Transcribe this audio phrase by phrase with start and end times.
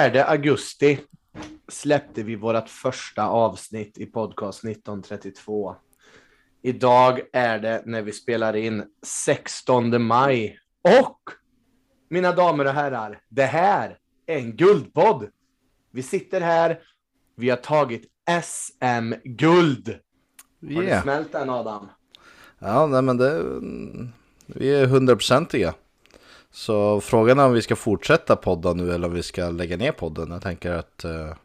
[0.00, 0.98] 24 augusti
[1.68, 5.76] släppte vi vårt första avsnitt i podcast 1932.
[6.62, 10.58] Idag är det när vi spelar in 16 maj.
[10.82, 11.20] Och
[12.08, 15.28] mina damer och herrar, det här är en guldpodd.
[15.92, 16.80] Vi sitter här,
[17.36, 18.02] vi har tagit
[18.42, 19.88] SM-guld.
[19.88, 20.96] Har Yeah.
[20.96, 21.88] du smält den Adam?
[22.58, 23.42] Ja, nej men det...
[24.46, 25.74] Vi är hundraprocentiga.
[26.52, 29.92] Så frågan är om vi ska fortsätta podda nu eller om vi ska lägga ner
[29.92, 30.30] podden.
[30.30, 31.36] Jag tänker att eh, det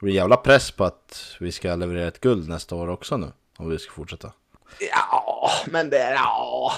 [0.00, 3.26] blir jävla press på att vi ska leverera ett guld nästa år också nu.
[3.56, 4.32] Om vi ska fortsätta.
[4.90, 6.14] Ja, men det är...
[6.14, 6.72] Ja.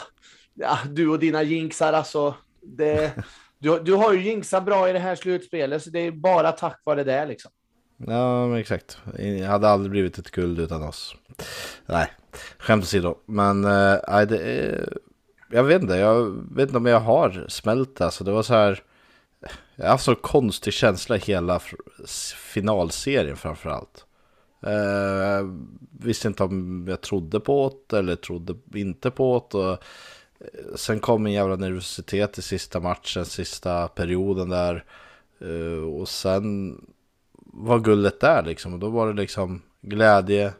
[0.54, 2.34] ja, du och dina jinxar alltså.
[2.62, 3.12] Det,
[3.58, 6.80] du, du har ju jinxat bra i det här slutspelet, så det är bara tack
[6.84, 7.50] vare det liksom.
[7.96, 8.98] Ja, men exakt.
[9.16, 11.16] Det hade aldrig blivit ett guld utan oss.
[11.86, 12.12] Nej,
[12.58, 13.14] skämt åsido.
[13.26, 14.88] Men eh, det är...
[15.50, 18.04] Jag vet inte, jag vet inte om jag har smält det.
[18.04, 18.82] Alltså, det var så här...
[19.76, 21.60] Jag har haft så konstig känsla i hela
[22.36, 24.06] finalserien framförallt.
[24.62, 25.46] Eh,
[26.00, 29.58] visste inte om jag trodde på det eller trodde inte på det.
[29.58, 29.78] Och eh,
[30.74, 34.84] sen kom en jävla nervositet i sista matchen, sista perioden där.
[35.40, 36.80] Eh, och sen
[37.34, 38.72] var guldet där liksom.
[38.72, 40.52] Och då var det liksom glädje,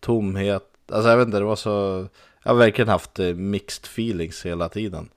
[0.00, 0.68] tomhet.
[0.92, 2.06] Alltså jag vet inte, det var så...
[2.42, 5.10] Jag har verkligen haft eh, mixed feelings hela tiden.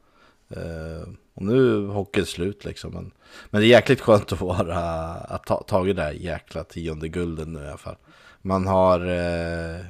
[0.49, 2.93] Eh, och nu är hockeyn slut liksom.
[2.93, 3.11] Men,
[3.49, 4.79] men det är jäkligt skönt att vara,
[5.13, 7.97] att ta tagit det här jäkla tionde gulden nu i alla fall.
[8.41, 9.85] Man har eh,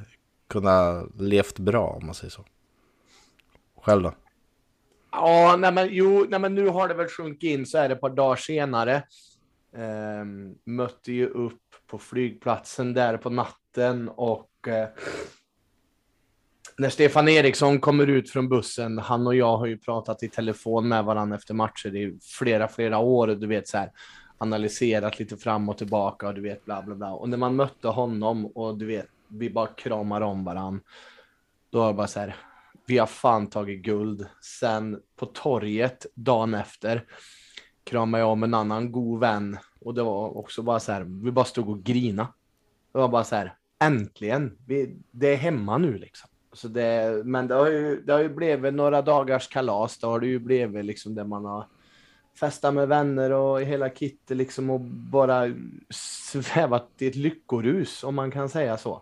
[0.47, 2.45] kunnat levt bra om man säger så.
[3.81, 4.13] Själv då?
[5.11, 7.95] Ja, nej men, jo, nej men nu har det väl sjunkit in så är det
[7.95, 9.03] ett par dagar senare.
[9.77, 14.87] Ehm, mötte ju upp på flygplatsen där på natten och eh,
[16.77, 20.87] när Stefan Eriksson kommer ut från bussen, han och jag har ju pratat i telefon
[20.87, 23.91] med varandra efter matcher i flera, flera år och du vet så här
[24.37, 27.13] analyserat lite fram och tillbaka och du vet bla bla bla.
[27.13, 30.81] Och när man mötte honom och du vet, vi bara kramar om varandra.
[31.69, 32.35] Då var det bara så här,
[32.85, 34.27] vi har fan tagit guld.
[34.41, 37.03] Sen på torget dagen efter
[37.83, 41.31] kramade jag om en annan god vän och det var också bara så här, vi
[41.31, 42.27] bara stod och grina.
[42.91, 46.29] Det var bara så här, äntligen, vi, det är hemma nu liksom.
[46.55, 50.19] Så det, men det har, ju, det har ju blivit några dagars kalas, då har
[50.19, 51.67] det ju blivit liksom där man har
[52.39, 55.53] festat med vänner och hela kittet liksom och bara
[55.89, 59.01] svävat i ett lyckorus om man kan säga så.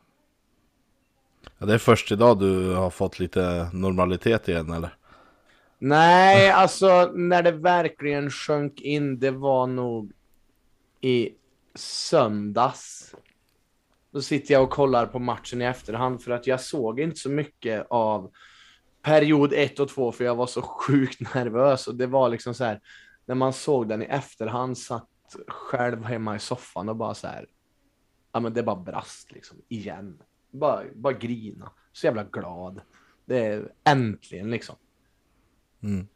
[1.58, 4.96] Ja, det är först idag du har fått lite normalitet igen eller?
[5.80, 10.12] Nej, alltså när det verkligen sjönk in, det var nog
[11.02, 11.30] i
[11.76, 13.16] söndags.
[14.14, 17.30] Då sitter jag och kollar på matchen i efterhand för att jag såg inte så
[17.30, 18.32] mycket av
[19.02, 22.64] period 1 och 2 för jag var så sjukt nervös och det var liksom så
[22.64, 22.82] här
[23.26, 25.08] när man såg den i efterhand satt
[25.48, 27.46] själv hemma i soffan och bara så här.
[28.32, 30.22] Ja, men det bara brast liksom igen.
[30.52, 31.72] Bara, bara grina.
[31.92, 32.82] Så jävla glad.
[33.26, 34.76] Det är äntligen liksom.
[35.84, 36.08] Mm.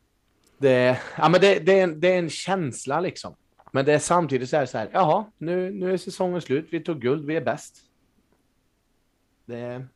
[0.58, 3.36] Det, ja, men det, det, är en, det är en känsla liksom.
[3.72, 6.80] Men det är samtidigt så här, så här jaha, nu, nu är säsongen slut, vi
[6.80, 7.87] tog guld, vi är bäst.
[9.48, 9.88] Det,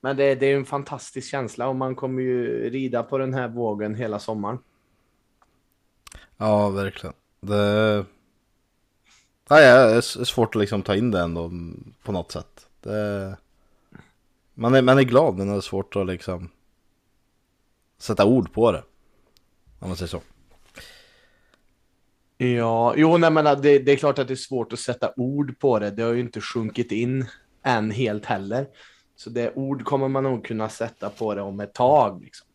[0.00, 3.48] men det, det är en fantastisk känsla och man kommer ju rida på den här
[3.48, 4.58] vågen hela sommaren.
[6.36, 7.14] Ja, verkligen.
[7.40, 8.04] Det...
[9.50, 12.68] Nej, det är svårt att liksom ta in det ändå mm, på något sätt.
[12.80, 13.36] Det...
[14.54, 16.50] Man, är, man är glad men det är svårt att liksom
[17.98, 18.82] sätta ord på det.
[19.78, 20.20] Om man säger så.
[22.36, 25.58] Ja, jo, nej, men det, det är klart att det är svårt att sätta ord
[25.58, 25.90] på det.
[25.90, 27.26] Det har ju inte sjunkit in
[27.68, 28.66] än helt heller.
[29.16, 32.22] Så det ord kommer man nog kunna sätta på det om ett tag.
[32.22, 32.46] Liksom.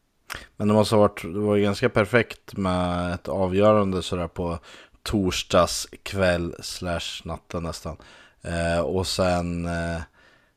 [0.58, 4.60] Men det måste ha varit, det var ganska perfekt med ett avgörande sådär på
[5.04, 7.98] torsdags kväll slash natten nästan.
[8.42, 10.02] Eh, och sen eh,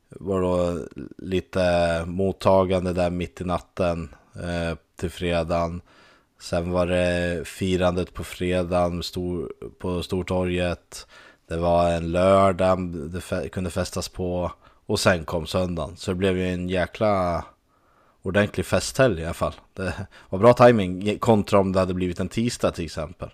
[0.09, 0.79] var då
[1.17, 5.81] lite mottagande där mitt i natten eh, till fredagen.
[6.41, 11.07] Sen var det firandet på fredagen stor, på Stortorget.
[11.47, 14.51] Det var en lördag det kunde festas på.
[14.85, 15.97] Och sen kom söndagen.
[15.97, 17.45] Så det blev ju en jäkla
[18.21, 19.53] ordentlig festhelg i alla fall.
[19.73, 23.29] Det var bra timing kontra om det hade blivit en tisdag till exempel.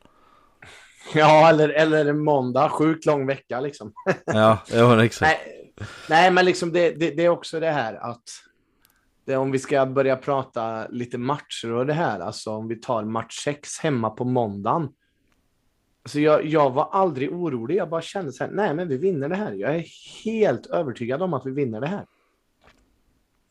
[1.13, 2.69] Ja, eller, eller en måndag.
[2.69, 3.93] Sjukt lång vecka liksom.
[4.25, 5.31] Ja, jo, exakt.
[5.31, 8.23] Nej, nej, men liksom det, det, det är också det här att
[9.25, 13.03] det, om vi ska börja prata lite matcher och det här, alltså om vi tar
[13.03, 14.89] match 6 hemma på måndagen.
[16.05, 19.29] Så jag, jag var aldrig orolig, jag bara kände så här, nej men vi vinner
[19.29, 19.51] det här.
[19.51, 19.85] Jag är
[20.23, 22.05] helt övertygad om att vi vinner det här.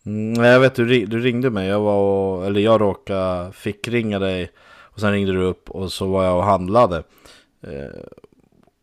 [0.06, 4.18] Mm, jag vet, du, du ringde mig, jag var och, eller jag råkade fick ringa
[4.18, 7.02] dig och sen ringde du upp och så var jag och handlade.
[7.60, 8.00] Eh,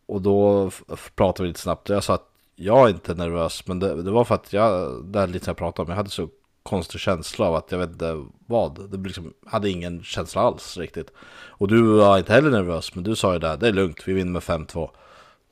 [0.06, 0.70] och då
[1.14, 1.88] pratade vi lite snabbt.
[1.88, 5.18] Jag sa att jag är inte nervös, men det, det var för att jag, det
[5.18, 6.28] här lite jag pratade om, jag hade så
[6.62, 8.90] konstig känsla av att jag vet inte vad.
[8.90, 11.12] Det liksom, hade ingen känsla alls riktigt.
[11.30, 14.12] Och du var inte heller nervös, men du sa ju där, det är lugnt, vi
[14.12, 14.90] vinner med 5-2.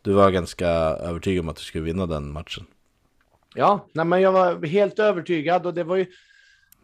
[0.02, 2.66] Du var ganska övertygad om att du skulle vinna den matchen.
[3.54, 6.06] Ja, nej, men jag var helt övertygad och det var ju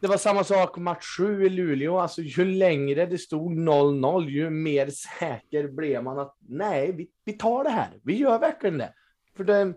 [0.00, 1.98] det var samma sak match 7 i Luleå.
[1.98, 7.32] Alltså, ju längre det stod 0-0, ju mer säker blev man att nej, vi, vi
[7.32, 7.90] tar det här.
[8.02, 8.92] Vi gör verkligen det.
[9.36, 9.74] För det,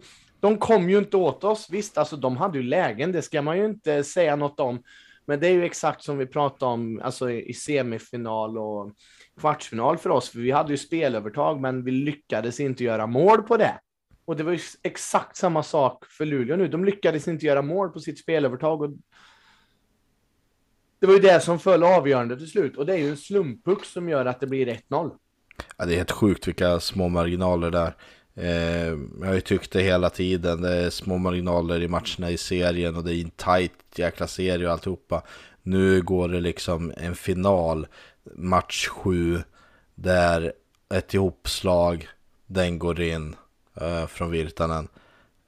[0.48, 1.68] de kom ju inte åt oss.
[1.70, 4.84] Visst, alltså de hade ju lägen, det ska man ju inte säga något om.
[5.26, 8.92] Men det är ju exakt som vi pratade om alltså i semifinal och
[9.40, 10.30] kvartsfinal för oss.
[10.30, 13.80] För vi hade ju spelövertag, men vi lyckades inte göra mål på det.
[14.26, 16.68] Och det var ju exakt samma sak för Luleå nu.
[16.68, 18.82] De lyckades inte göra mål på sitt spelövertag.
[18.82, 18.90] Och
[21.00, 22.78] det var ju det som föll avgörande till slut.
[22.78, 25.12] Och det är ju en slumppuck som gör att det blir 1-0.
[25.78, 27.96] Ja, det är helt sjukt vilka små marginaler där.
[28.38, 30.62] Eh, jag har ju tyckt det hela tiden.
[30.62, 34.68] Det är små marginaler i matcherna i serien och det är en tight jäkla serie
[34.68, 35.24] och alltihopa.
[35.64, 37.88] Nu går det liksom en final,
[38.36, 39.42] match 7,
[39.96, 40.54] där
[40.90, 42.08] ett ihopslag,
[42.46, 43.36] den går in
[43.82, 44.88] eh, från Virtanen.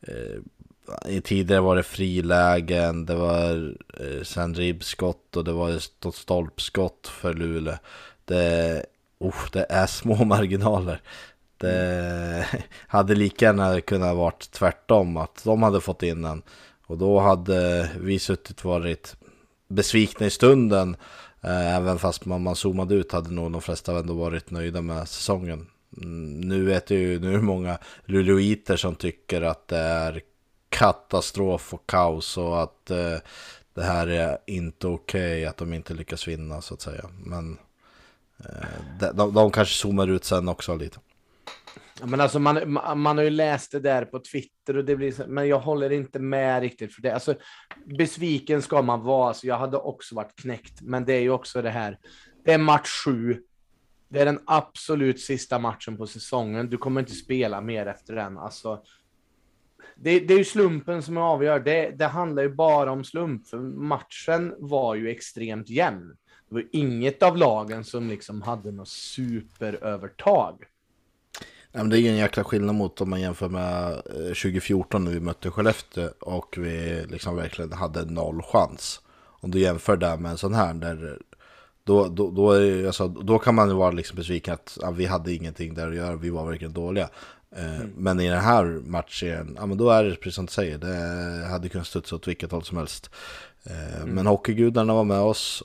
[0.01, 7.07] Eh, tidigare var det frilägen, det var eh, sen ribbskott och det var ett stolpskott
[7.07, 7.75] för Luleå.
[8.25, 8.85] Det,
[9.23, 11.01] uh, det är små marginaler.
[11.59, 16.41] Det eh, hade lika gärna kunnat varit tvärtom, att de hade fått in den.
[16.85, 19.15] Och då hade vi suttit varit
[19.67, 20.95] besvikna i stunden.
[21.41, 25.07] Eh, även fast man, man zoomade ut hade nog de flesta ändå varit nöjda med
[25.07, 25.67] säsongen.
[25.97, 30.21] Mm, nu vet jag ju, nu är det många luleåiter som tycker att det är
[30.69, 33.17] katastrof och kaos och att eh,
[33.73, 37.05] det här är inte okej okay, att de inte lyckas vinna så att säga.
[37.23, 37.57] Men
[38.39, 40.99] eh, de, de, de kanske zoomar ut sen också lite.
[42.03, 45.47] Men alltså man, man har ju läst det där på Twitter, och det blir, men
[45.47, 46.93] jag håller inte med riktigt.
[46.93, 47.13] för det.
[47.13, 47.35] Alltså,
[47.85, 51.61] besviken ska man vara, alltså, jag hade också varit knäckt, men det är ju också
[51.61, 51.99] det här.
[52.45, 53.43] Det är match sju.
[54.09, 56.69] Det är den absolut sista matchen på säsongen.
[56.69, 58.37] Du kommer inte spela mer efter den.
[58.37, 58.83] Alltså,
[59.95, 61.59] det, det är ju slumpen som avgör.
[61.59, 66.15] Det, det handlar ju bara om slump, för matchen var ju extremt jämn.
[66.49, 70.65] Det var inget av lagen som liksom hade något superövertag.
[71.83, 75.25] Men det är ingen jäkla skillnad mot om man jämför med 2014 eh, när vi
[75.25, 79.01] mötte Skellefteå och vi liksom verkligen hade noll chans.
[79.25, 81.19] Om du jämför det med en sån här där
[81.83, 85.05] då, då, då, är, alltså, då kan man ju vara liksom besviken att ja, vi
[85.05, 87.09] hade ingenting där att göra, vi var verkligen dåliga.
[87.55, 87.91] Eh, mm.
[87.97, 91.45] Men i den här matchen, ja men då är det precis som du säger, det
[91.47, 93.09] hade kunnat studsa åt vilket håll som helst.
[93.63, 94.09] Eh, mm.
[94.09, 95.63] Men hockeygudarna var med oss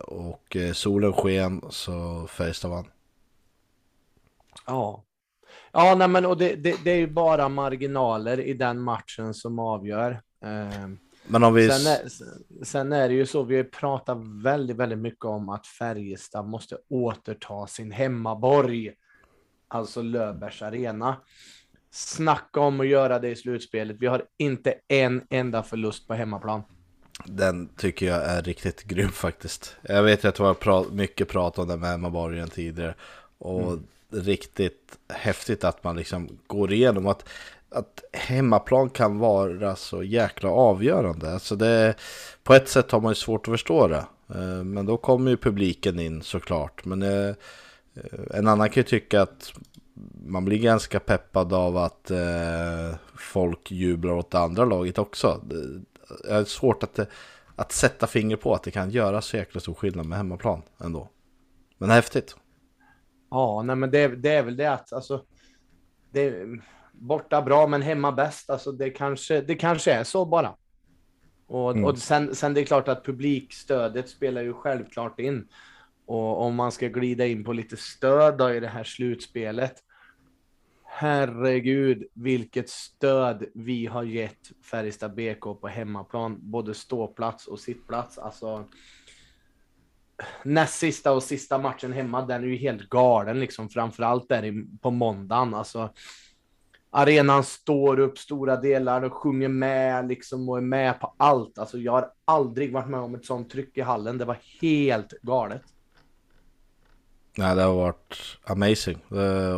[0.00, 2.86] och solen sken så Färjestad vann.
[4.66, 5.04] Ja,
[5.72, 9.58] Ja, nej, men och det, det, det, är ju bara marginaler i den matchen som
[9.58, 10.10] avgör.
[10.44, 10.88] Eh,
[11.26, 11.68] men om vi...
[11.70, 12.08] sen, är,
[12.64, 16.76] sen är det ju så, vi har pratat väldigt, väldigt mycket om att Färjestad måste
[16.88, 18.92] återta sin hemmaborg,
[19.68, 21.16] alltså Löfbergs arena.
[21.90, 23.96] Snacka om att göra det i slutspelet.
[24.00, 26.62] Vi har inte en enda förlust på hemmaplan.
[27.24, 29.76] Den tycker jag är riktigt grym faktiskt.
[29.82, 32.94] Jag vet att det var mycket prat om den med hemmaborgen tidigare.
[33.38, 37.28] Och mm riktigt häftigt att man liksom går igenom att,
[37.68, 41.32] att hemmaplan kan vara så jäkla avgörande.
[41.32, 41.94] Alltså det,
[42.42, 44.04] på ett sätt har man ju svårt att förstå det.
[44.34, 46.84] Eh, men då kommer ju publiken in såklart.
[46.84, 47.28] Men eh,
[47.94, 49.52] eh, en annan kan ju tycka att
[50.26, 52.10] man blir ganska peppad av att
[53.16, 55.40] folk jublar åt det andra laget också.
[55.44, 57.00] Det är svårt att,
[57.56, 61.08] att sätta finger på att det kan göra så jäkla stor skillnad med hemmaplan ändå.
[61.78, 62.36] Men häftigt.
[63.30, 65.24] Ja, nej, men det, det är väl det att alltså,
[66.10, 66.46] det,
[66.92, 68.50] borta bra, men hemma bäst.
[68.50, 70.54] Alltså, det, kanske, det kanske är så bara.
[71.46, 71.84] Och, mm.
[71.84, 75.48] och sen, sen det är klart att publikstödet spelar ju självklart in.
[76.06, 79.74] Och om man ska glida in på lite stöd då i det här slutspelet.
[80.84, 88.18] Herregud, vilket stöd vi har gett Färjestad BK på hemmaplan, både ståplats och sittplats.
[88.18, 88.64] Alltså,
[90.44, 94.90] näst sista och sista matchen hemma, den är ju helt galen liksom, framförallt där på
[94.90, 95.54] måndagen.
[95.54, 95.90] Alltså,
[96.90, 101.58] arenan står upp stora delar och sjunger med liksom och är med på allt.
[101.58, 104.18] Alltså, jag har aldrig varit med om ett sånt tryck i hallen.
[104.18, 105.62] Det var helt galet.
[107.36, 108.98] Nej, det har varit amazing.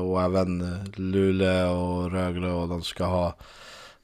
[0.00, 3.34] Och även eh, Luleå och Rögle och de ska ha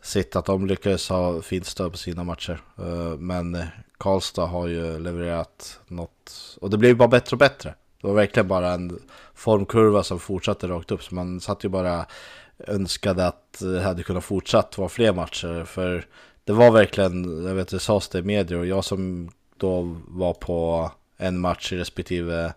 [0.03, 2.61] sitt att de lyckades ha fint stöd på sina matcher.
[2.79, 3.67] Eh, men eh,
[3.99, 7.75] Karlstad har ju levererat något och det blev bara bättre och bättre.
[8.01, 8.99] Det var verkligen bara en
[9.35, 11.03] formkurva som fortsatte rakt upp.
[11.03, 12.07] Så man satt ju bara
[12.59, 15.65] önskade att det hade kunnat fortsatt vara fler matcher.
[15.65, 16.07] För
[16.45, 20.35] det var verkligen, jag vet det sades det i media, och jag som då var
[20.35, 22.53] på en match i respektive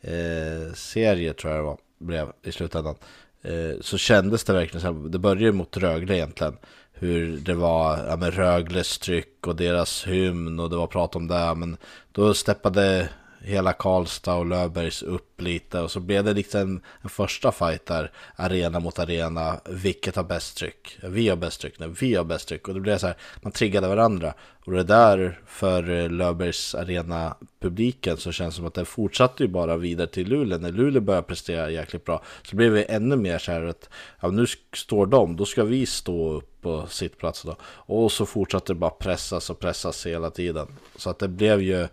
[0.00, 2.94] eh, serie tror jag det var, blev i slutändan.
[3.42, 6.56] Eh, så kändes det verkligen som, det började mot Rögle egentligen.
[7.02, 11.26] Hur det var ja, med Rögles tryck och deras hymn och det var prat om
[11.28, 11.54] det.
[11.54, 11.76] Men
[12.12, 13.08] då steppade
[13.42, 15.80] hela Karlstad och Löfbergs upp lite.
[15.80, 20.24] Och så blev det liksom en, en första fight där, arena mot arena, vilket har
[20.24, 20.98] bäst tryck?
[21.02, 22.68] Vi har bäst tryck, nej vi har bäst tryck.
[22.68, 24.34] Och det blev så här, man triggade varandra.
[24.64, 29.42] Och det där för eh, Löfbergs arena publiken så känns det som att det fortsatte
[29.42, 33.16] ju bara vidare till Luleå, när Luleå började prestera jäkligt bra så blev vi ännu
[33.16, 33.88] mer så här att
[34.20, 37.56] ja, nu står de, då ska vi stå upp på sittplatsen då.
[37.64, 40.66] Och så fortsatte det bara pressas och pressas hela tiden.
[40.96, 41.88] Så att det blev ju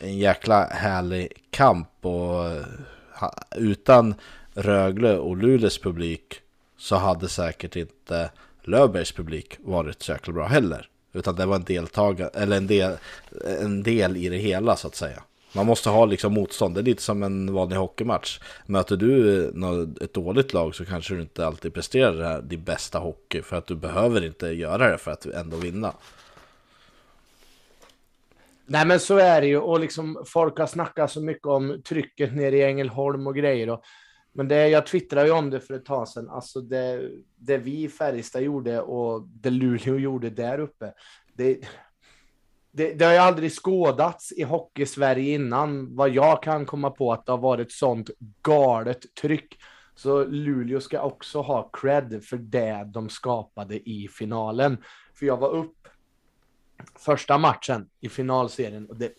[0.00, 2.44] en jäkla härlig kamp och
[3.56, 4.14] utan
[4.54, 6.40] Rögle och Luleås publik
[6.76, 8.30] så hade säkert inte
[8.62, 10.88] Löfbergs publik varit så jäkla bra heller.
[11.12, 12.92] Utan det var en deltagare, eller en del,
[13.60, 15.22] en del i det hela så att säga.
[15.52, 18.40] Man måste ha liksom motstånd, det är lite som en vanlig hockeymatch.
[18.66, 19.44] Möter du
[20.00, 23.74] ett dåligt lag så kanske du inte alltid presterar din bästa hockey för att du
[23.74, 25.92] behöver inte göra det för att ändå vinna.
[28.70, 29.58] Nej, men så är det ju.
[29.58, 33.70] Och liksom, folk har snackat så mycket om trycket nere i Ängelholm och grejer.
[33.70, 33.82] Och,
[34.32, 36.30] men det, jag twittrade ju om det för ett tag sedan.
[36.30, 40.92] Alltså det, det vi i Färjestad gjorde och det Luleå gjorde där uppe.
[41.34, 41.58] Det,
[42.72, 47.26] det, det har ju aldrig skådats i hockey-Sverige innan, vad jag kan komma på, att
[47.26, 48.10] det har varit sånt
[48.42, 49.56] galet tryck.
[49.94, 54.76] Så Luleå ska också ha cred för det de skapade i finalen.
[55.18, 55.77] För jag var upp
[56.94, 58.86] första matchen i finalserien.
[58.86, 59.12] Och det,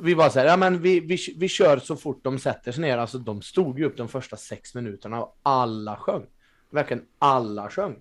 [0.00, 2.82] vi var så här, ja men vi, vi, vi kör så fort de sätter sig
[2.82, 2.98] ner.
[2.98, 6.26] Alltså de stod ju upp de första sex minuterna och alla sjöng.
[6.70, 8.00] Verkligen alla sjöng.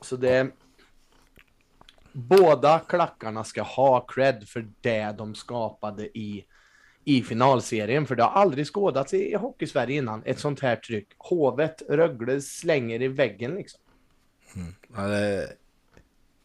[0.00, 0.50] Så det...
[2.12, 6.44] Båda klackarna ska ha cred för det de skapade i,
[7.04, 8.06] i finalserien.
[8.06, 11.08] För det har aldrig skådats i, i Hockeysverige innan, ett sånt här tryck.
[11.18, 13.80] Hovet, Rögle slänger i väggen liksom.
[14.56, 14.74] Mm.
[14.96, 15.56] Ja, det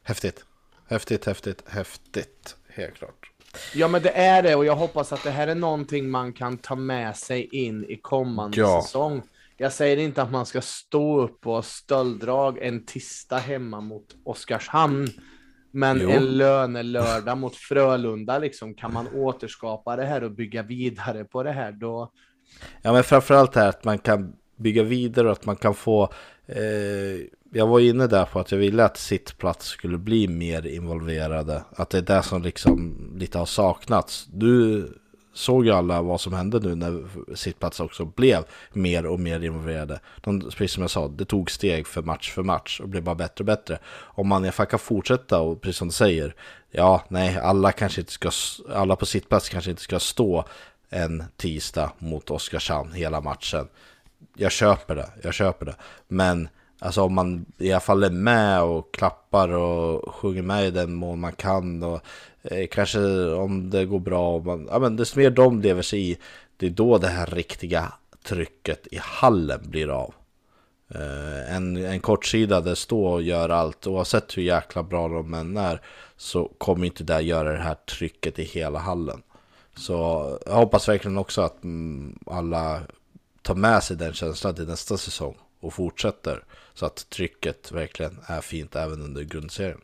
[0.04, 0.46] Häftigt.
[0.88, 2.58] Häftigt, häftigt, häftigt.
[2.68, 3.32] Helt klart.
[3.74, 6.58] Ja, men det är det och jag hoppas att det här är någonting man kan
[6.58, 8.82] ta med sig in i kommande ja.
[8.82, 9.22] säsong.
[9.58, 15.08] Jag säger inte att man ska stå upp och stölddrag en tisdag hemma mot Oskarshamn.
[15.72, 16.10] Men jo.
[16.10, 21.52] en lönelördag mot Frölunda, liksom, kan man återskapa det här och bygga vidare på det
[21.52, 22.12] här då?
[22.82, 26.14] Ja, men framförallt här att man kan bygga vidare och att man kan få
[26.48, 31.64] Eh, jag var inne där på att jag ville att sittplats skulle bli mer involverade.
[31.76, 34.28] Att det är det som liksom lite har saknats.
[34.34, 34.88] Du
[35.34, 40.00] såg ju alla vad som hände nu när sittplats också blev mer och mer involverade.
[40.22, 43.16] De, precis som jag sa, det tog steg för match för match och blev bara
[43.16, 43.80] bättre och bättre.
[43.94, 46.36] Om man kan fortsätta och precis som du säger,
[46.72, 48.32] ja, nej, alla kanske inte ska,
[48.74, 50.46] alla på sittplats kanske inte ska stå
[50.90, 53.68] en tisdag mot Oskarshamn hela matchen.
[54.36, 55.76] Jag köper det, jag köper det.
[56.08, 56.50] Men
[56.84, 60.94] Alltså om man i alla fall är med och klappar och sjunger med i den
[60.94, 62.02] mån man kan och
[62.42, 63.00] eh, kanske
[63.34, 66.18] om det går bra, man, ja men desto mer de lever sig i,
[66.58, 70.14] det är då det här riktiga trycket i hallen blir av.
[70.96, 75.58] Eh, en, en kortsida där står och gör allt, oavsett hur jäkla bra de än
[75.58, 75.82] är,
[76.18, 79.22] så kommer inte det göra det här trycket i hela hallen.
[79.76, 79.94] Så
[80.46, 82.82] jag hoppas verkligen också att mm, alla
[83.44, 86.44] tar med sig den känslan till nästa säsong och fortsätter.
[86.74, 89.82] Så att trycket verkligen är fint även under grundserien.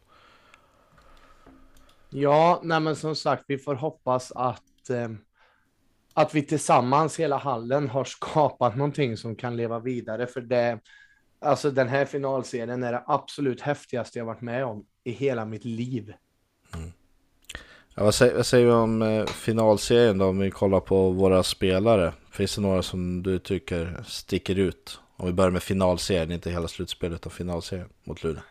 [2.09, 5.09] Ja, nej men som sagt, vi får hoppas att, eh,
[6.13, 10.27] att vi tillsammans, hela hallen, har skapat någonting som kan leva vidare.
[10.27, 10.79] För det,
[11.39, 15.65] alltså den här finalserien är det absolut häftigaste jag varit med om i hela mitt
[15.65, 16.13] liv.
[16.75, 16.91] Mm.
[17.99, 21.43] Ja, vad, säger, vad säger vi om eh, finalserien då, om vi kollar på våra
[21.43, 22.13] spelare?
[22.31, 24.99] Finns det några som du tycker sticker ut?
[25.17, 28.41] Om vi börjar med finalserien, inte hela slutspelet utan finalserien mot Luleå.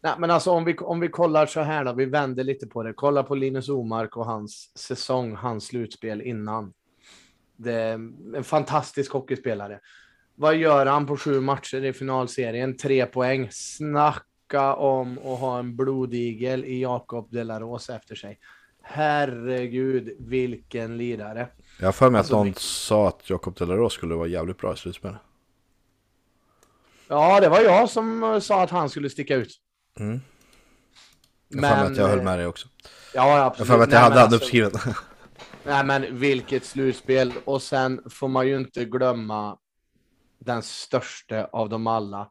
[0.00, 2.82] Nej, men alltså om vi, om vi kollar så här då, vi vänder lite på
[2.82, 2.92] det.
[2.92, 6.72] Kolla på Linus Omark och hans säsong, hans slutspel innan.
[7.56, 7.92] Det är
[8.36, 9.80] en fantastisk hockeyspelare.
[10.34, 12.76] Vad gör han på sju matcher i finalserien?
[12.76, 13.48] Tre poäng.
[13.50, 14.26] Snack!
[14.50, 18.38] Snacka om att ha en blodigel i Jakob Delaros efter sig.
[18.82, 21.48] Herregud, vilken lirare.
[21.78, 24.74] Jag har för mig alltså, att någon sa att Jakob Delaros skulle vara jävligt bra
[24.74, 25.20] i slutspelet.
[27.08, 29.60] Ja, det var jag som eh, sa att han skulle sticka ut.
[29.98, 30.20] Mm.
[31.48, 32.68] Jag Men, att jag höll med dig också.
[33.14, 33.68] Ja, absolut.
[33.68, 34.72] Jag för att jag hade han alltså, uppskriven.
[35.64, 37.32] Nej, men vilket slutspel.
[37.44, 39.58] Och sen får man ju inte glömma
[40.38, 42.30] den största av dem alla.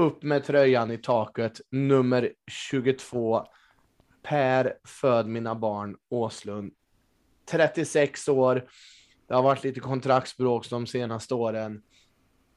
[0.00, 3.46] Upp med tröjan i taket, nummer 22.
[4.22, 6.72] Per föd mina barn Åslund.
[7.50, 8.68] 36 år.
[9.28, 11.82] Det har varit lite kontraktsbråk de senaste åren.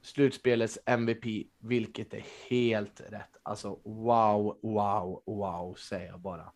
[0.01, 3.37] Slutspelets MVP, vilket är helt rätt.
[3.43, 6.51] Alltså wow, wow, wow, säger jag bara.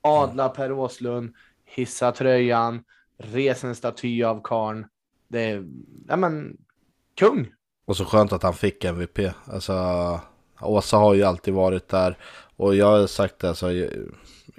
[0.00, 2.84] Adla Per Åslund, hissa tröjan,
[3.18, 4.86] res en staty av karn.
[5.28, 5.68] Det är,
[6.08, 6.56] ja men,
[7.14, 7.52] kung.
[7.90, 9.18] Och så skönt att han fick MVP.
[9.44, 9.74] Alltså,
[10.60, 12.18] Åsa har ju alltid varit där.
[12.56, 13.66] Och jag har sagt det, alltså,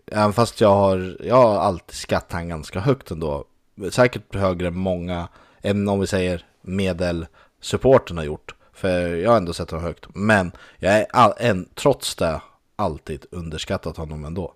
[0.06, 3.46] även fast jag har, jag har alltid skattat han ganska högt ändå.
[3.92, 5.28] Säkert högre än många,
[5.62, 8.56] än om vi säger medelsupporten har gjort.
[8.74, 10.06] För jag har ändå sett honom högt.
[10.16, 12.42] Men jag är all, en, trots det
[12.76, 14.54] alltid underskattat honom ändå.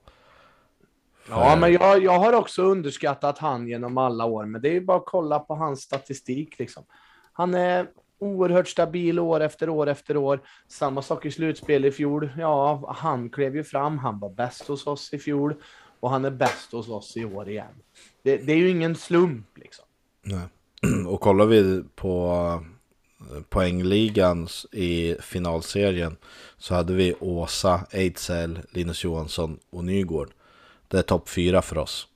[1.30, 4.86] Ja, men jag, jag har också underskattat han genom alla år, men det är ju
[4.86, 6.84] bara att kolla på hans statistik liksom.
[7.34, 7.88] Han är
[8.20, 10.42] oerhört stabil år efter år efter år.
[10.68, 12.30] Samma sak i slutspel i fjol.
[12.38, 13.98] Ja, han klev ju fram.
[13.98, 15.56] Han var bäst hos oss i fjol
[16.00, 17.74] och han är bäst hos oss i år igen.
[18.24, 19.86] Det, det är ju ingen slump liksom.
[20.22, 20.48] Nej.
[21.08, 22.34] Och kollar vi på
[23.20, 26.18] eh, poängligan i finalserien
[26.58, 30.30] så hade vi Åsa, Ejdsell, Linus Johansson och Nygård.
[30.88, 32.08] Det är topp fyra för oss.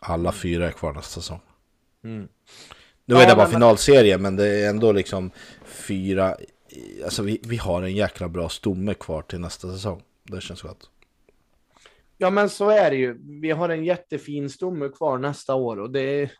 [0.00, 0.32] Alla mm.
[0.32, 1.40] fyra är kvar nästa säsong.
[2.04, 2.28] Mm.
[3.12, 5.30] Nu är det bara finalserie, men det är ändå liksom
[5.64, 6.36] fyra...
[7.04, 10.02] Alltså vi, vi har en jäkla bra stomme kvar till nästa säsong.
[10.22, 10.90] Det känns gott.
[12.18, 13.18] Ja, men så är det ju.
[13.40, 16.32] Vi har en jättefin stomme kvar nästa år och det är...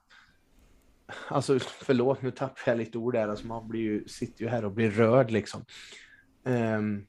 [1.29, 3.29] Alltså förlåt, nu tappar jag lite ord där.
[3.29, 5.65] Alltså, man blir ju, sitter ju här och blir rörd liksom.
[6.45, 7.07] Um,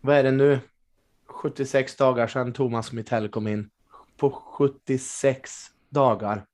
[0.00, 0.60] vad är det nu?
[1.26, 3.70] 76 dagar sedan Thomas Mittell kom in
[4.16, 5.50] på 76
[5.88, 6.44] dagar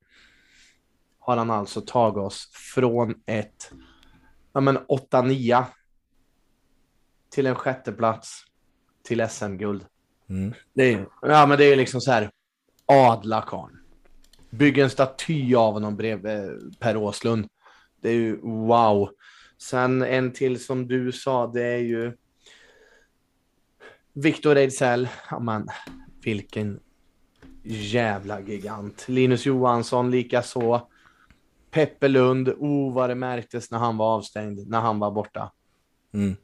[1.25, 3.71] har han alltså tagit oss från ett
[4.53, 5.65] ja, men 8-9
[7.29, 8.43] till en sjätte plats
[9.03, 9.85] till SM-guld.
[10.29, 10.53] Mm.
[10.73, 12.31] Det är, ja, men det är liksom så här
[12.85, 13.79] adla karn.
[14.49, 17.47] Bygg en staty av honom bredvid Per Åslund.
[18.01, 19.09] Det är ju wow.
[19.57, 22.17] Sen en till som du sa, det är ju
[24.13, 25.09] Victor Ejdsell.
[25.29, 25.67] Ja, men
[26.23, 26.79] vilken
[27.63, 29.05] jävla gigant.
[29.07, 30.89] Linus Johansson lika så.
[31.75, 35.51] Peppe Lund, oh vad det märktes när han var avstängd, när han var borta.
[36.13, 36.35] Mm.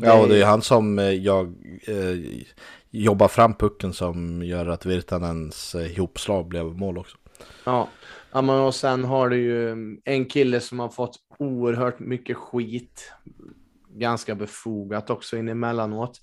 [0.00, 1.54] Ja, och det är han som eh, jag
[1.86, 2.42] eh,
[2.90, 7.16] jobbar fram pucken som gör att Virtanens eh, ihopslag blev mål också.
[7.64, 7.88] Ja.
[8.32, 13.12] ja, men och sen har du ju en kille som har fått oerhört mycket skit.
[13.88, 16.20] Ganska befogat också in emellanåt.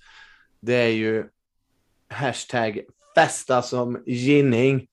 [0.60, 1.24] Det är ju
[2.08, 2.80] hashtag
[3.14, 4.86] festa som Ginning.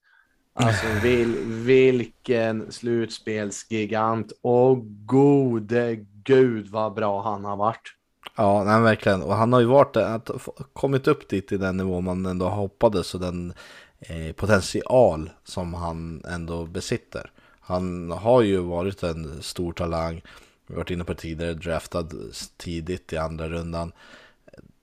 [0.53, 7.95] Alltså vil, vilken slutspelsgigant och gode gud vad bra han har varit.
[8.35, 9.21] Ja, nej, verkligen.
[9.21, 10.29] Och han har ju varit att,
[10.73, 13.53] kommit upp dit i den nivå man ändå hoppades och den
[13.99, 17.31] eh, potential som han ändå besitter.
[17.59, 20.21] Han har ju varit en stor talang,
[20.67, 22.07] vi har varit inne på tidigare, draftad
[22.57, 23.91] tidigt i andra rundan.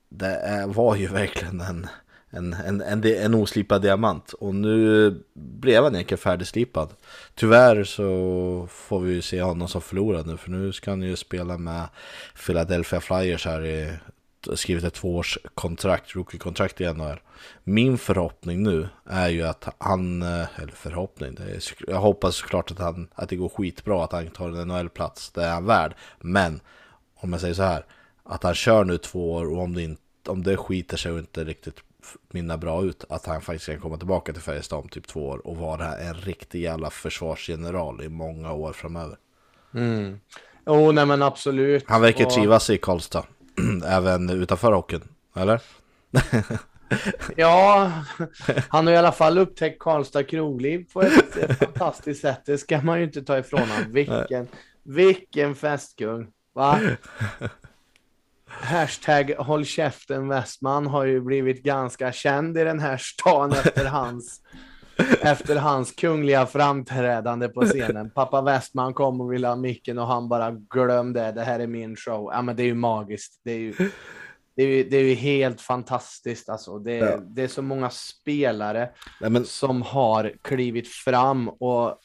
[0.09, 1.87] Det var ju verkligen en
[2.31, 4.33] en, en, en, en oslipad diamant.
[4.33, 6.89] Och nu blev han egentligen färdigslipad.
[7.35, 10.37] Tyvärr så får vi ju se honom som förlorad nu.
[10.37, 11.87] För nu ska han ju spela med
[12.45, 13.91] Philadelphia Flyers här i
[14.53, 17.19] skrivit ett tvåårskontrakt, rookie-kontrakt i NHL.
[17.63, 22.71] Min förhoppning nu är ju att han, eh, eller förhoppning, det är, jag hoppas såklart
[22.71, 25.95] att, han, att det går skitbra, att han tar en NHL-plats, det är han värd.
[26.19, 26.59] Men
[27.15, 27.85] om jag säger så här,
[28.23, 31.19] att han kör nu två år och om det, inte, om det skiter sig och
[31.19, 31.83] inte riktigt
[32.29, 35.47] minna bra ut att han faktiskt kan komma tillbaka till Färjestad om typ två år
[35.47, 39.17] och vara en riktig jävla försvarsgeneral i många år framöver.
[39.73, 40.19] Mm.
[40.65, 41.83] Oh, nej men absolut.
[41.87, 43.25] Han verkar trivas i Karlstad,
[43.85, 45.03] även utanför hockeyn,
[45.35, 45.61] eller?
[47.35, 47.91] ja,
[48.69, 52.41] han har i alla fall upptäckt Karlstad krogliv på ett, ett fantastiskt sätt.
[52.45, 53.93] Det ska man ju inte ta ifrån honom.
[53.93, 54.47] Vilken,
[54.83, 56.27] vilken festkung.
[56.53, 56.79] Va?
[58.51, 64.41] Hashtag håll käften Westman har ju blivit ganska känd i den här stan efter hans,
[65.21, 68.11] efter hans kungliga framträdande på scenen.
[68.15, 71.95] Pappa Westman kom och ville ha micken och han bara glömde det här är min
[71.95, 72.29] show.
[72.33, 73.41] Ja, men det är ju magiskt.
[73.43, 73.73] Det är ju,
[74.55, 76.79] det är ju, det är ju helt fantastiskt alltså.
[76.79, 77.17] Det, ja.
[77.17, 79.45] det är så många spelare ja, men...
[79.45, 81.99] som har klivit fram och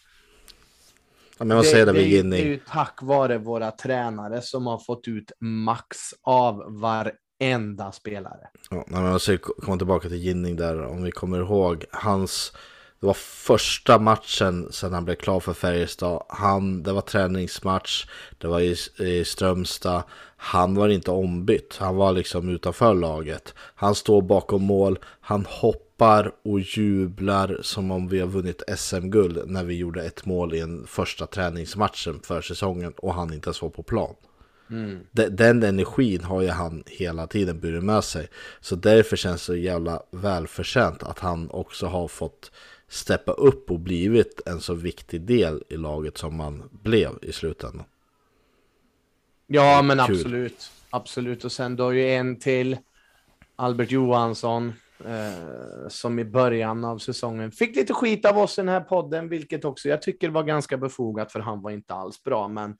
[1.38, 4.78] Ja, men vad säger det, det, det är ju tack vare våra tränare som har
[4.78, 8.48] fått ut max av varenda spelare.
[8.70, 12.52] Ja, men jag säger, komma tillbaka till Ginning där, om vi kommer ihåg hans
[13.00, 16.22] det var första matchen sedan han blev klar för Färjestad.
[16.28, 18.06] Han, det var träningsmatch,
[18.38, 20.02] det var i, i Strömstad.
[20.36, 23.54] Han var inte ombytt, han var liksom utanför laget.
[23.74, 25.85] Han står bakom mål, han hoppar
[26.42, 30.86] och jublar som om vi har vunnit SM-guld när vi gjorde ett mål i en
[30.86, 34.14] första träningsmatchen för säsongen och han inte ens var på plan.
[34.70, 34.98] Mm.
[35.12, 38.28] Den energin har ju han hela tiden burit med sig.
[38.60, 42.52] Så därför känns det så jävla välförtjänt att han också har fått
[42.88, 47.86] steppa upp och blivit en så viktig del i laget som man blev i slutändan.
[49.46, 50.16] Ja, men Kul.
[50.16, 50.70] absolut.
[50.90, 51.44] Absolut.
[51.44, 52.78] Och sen då ju en till.
[53.56, 54.72] Albert Johansson.
[55.04, 59.28] Eh, som i början av säsongen fick lite skit av oss i den här podden,
[59.28, 62.48] vilket också jag tycker var ganska befogat, för han var inte alls bra.
[62.48, 62.76] Men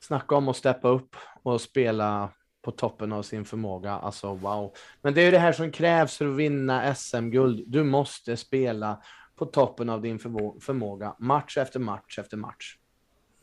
[0.00, 2.28] snacka om att steppa upp och spela
[2.62, 3.92] på toppen av sin förmåga.
[3.92, 4.72] Alltså wow.
[5.02, 7.64] Men det är ju det här som krävs för att vinna SM-guld.
[7.66, 9.02] Du måste spela
[9.36, 10.18] på toppen av din
[10.60, 12.76] förmåga match efter match efter match.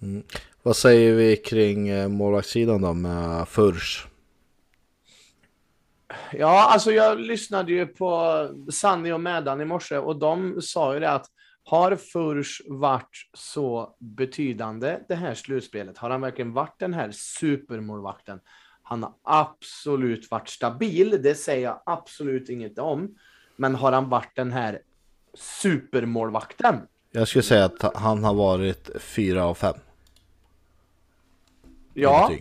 [0.02, 0.24] Mm.
[0.64, 4.08] Vad säger vi kring eh, målvaktssidan då med Furs?
[6.32, 11.00] Ja, alltså jag lyssnade ju på Sanni och Mädan i morse och de sa ju
[11.00, 11.26] det att
[11.64, 15.98] har Furs varit så betydande det här slutspelet?
[15.98, 18.40] Har han verkligen varit den här supermålvakten?
[18.84, 23.16] Han har absolut varit stabil, det säger jag absolut inget om.
[23.56, 24.82] Men har han varit den här
[25.34, 26.76] supermålvakten?
[27.12, 29.76] Jag skulle säga att han har varit fyra av fem.
[31.94, 32.32] Ja,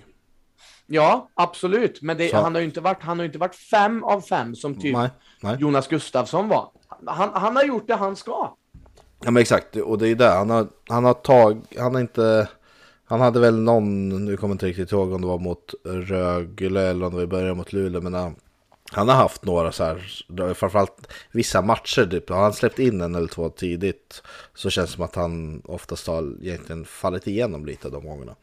[0.91, 2.03] ja absolut.
[2.03, 4.81] Men det, han, har ju inte varit, han har inte varit fem av fem som
[4.81, 5.57] typ nej, nej.
[5.61, 6.71] Jonas Gustafsson var.
[7.07, 8.55] Han, han har gjort det han ska.
[9.25, 10.29] Ja men exakt, och det är det.
[10.29, 12.49] Han har, han har tagit, han har inte...
[13.05, 16.83] Han hade väl någon, nu kommer jag inte riktigt ihåg om det var mot Rögle
[16.83, 18.35] eller om det var i början mot Luleå, men han,
[18.93, 22.29] han har haft några så här, framförallt vissa matcher, typ.
[22.29, 24.23] har han släppt in en eller två tidigt
[24.55, 28.35] så känns det som att han oftast har egentligen fallit igenom lite de gångerna.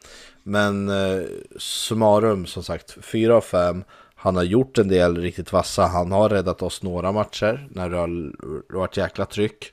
[0.42, 1.26] Men eh,
[1.58, 3.84] summarum, som sagt, 4 av 5.
[4.14, 7.96] Han har gjort en del riktigt vassa, han har räddat oss några matcher när det
[7.96, 8.32] har
[8.78, 9.72] varit jäkla tryck.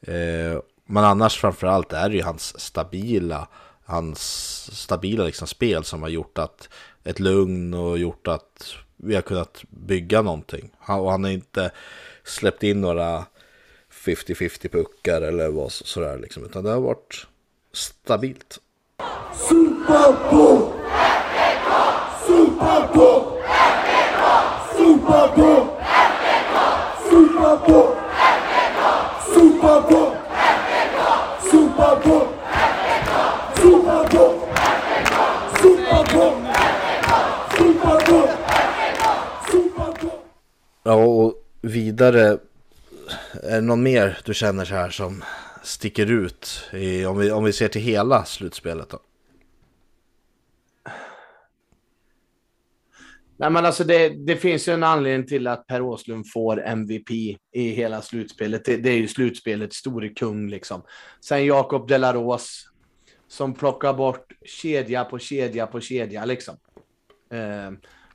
[0.00, 3.48] Eh, men annars framförallt är det ju hans stabila,
[3.84, 4.20] hans
[4.72, 6.68] stabila liksom spel som har gjort att
[7.04, 10.70] ett lugn och gjort att vi har kunnat bygga någonting.
[10.78, 11.70] Han, och han har inte
[12.24, 13.24] släppt in några
[13.92, 17.26] 50-50 puckar eller vad sådär liksom, utan det har varit
[17.72, 18.58] stabilt.
[19.48, 20.72] Supa på!
[22.26, 23.38] Supa på!
[24.76, 25.78] Supa på!
[27.04, 27.58] Superbo!
[27.66, 27.96] på!
[29.50, 29.82] Bowl!
[29.82, 30.16] på!
[31.50, 32.27] Sopa på!
[40.88, 42.38] Ja, och vidare.
[43.42, 45.24] Är det någon mer du känner så här som
[45.62, 46.70] sticker ut?
[46.72, 49.00] I, om, vi, om vi ser till hela slutspelet då?
[53.36, 57.10] Nej, men alltså det, det, finns ju en anledning till att Per Åslund får MVP
[57.52, 58.64] i hela slutspelet.
[58.64, 60.82] Det, det är ju slutspelets store kung liksom.
[61.20, 62.64] Sen Jakob Delaros
[63.28, 66.56] som plockar bort kedja på kedja på kedja liksom.
[67.32, 67.70] Eh,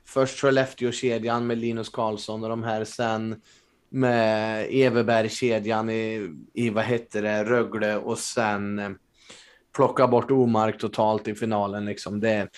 [0.06, 3.40] först Skellefteå-kedjan med Linus Karlsson och de här sen
[3.88, 8.90] med Everberg-kedjan i, i, vad hette det, Rögle och sen eh,
[9.76, 12.20] plocka bort Omark totalt i finalen liksom.
[12.20, 12.48] Det,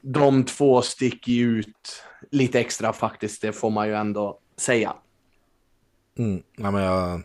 [0.00, 4.94] de två sticker ju ut lite extra faktiskt, det får man ju ändå säga.
[6.18, 7.22] Mm, ja, men jag,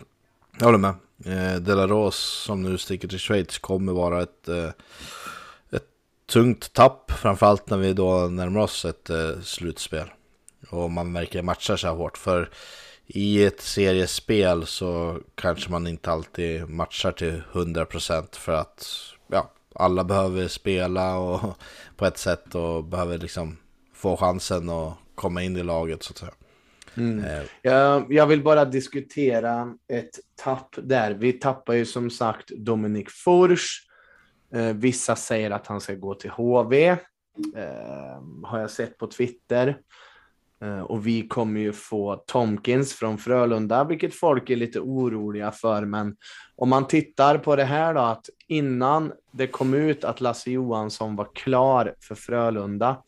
[0.59, 0.93] jag håller med.
[1.25, 4.75] Eh, Delaros som nu sticker till Schweiz kommer vara ett, eh, ett
[6.25, 10.07] tungt tapp, framförallt när vi då närmar oss ett eh, slutspel.
[10.69, 12.49] Och man märker matchar så här hårt, för
[13.07, 18.87] i ett seriespel så kanske man inte alltid matchar till 100% för att
[19.27, 21.57] ja, alla behöver spela och
[21.97, 23.57] på ett sätt och behöver liksom
[23.93, 26.31] få chansen att komma in i laget så att säga.
[26.97, 27.25] Mm.
[27.25, 27.43] Eh.
[27.61, 31.11] Jag, jag, vill bara diskutera ett tapp där.
[31.13, 33.81] Vi tappar ju som sagt Dominik Fors.
[34.55, 36.87] Eh, vissa säger att han ska gå till HV.
[36.89, 36.97] Eh,
[38.43, 39.77] har jag sett på Twitter.
[40.61, 45.85] Eh, och vi kommer ju få Tomkins från Frölunda, vilket folk är lite oroliga för.
[45.85, 46.15] Men
[46.55, 51.15] om man tittar på det här då, att innan det kom ut att Lasse Johansson
[51.15, 53.03] var klar för Frölunda,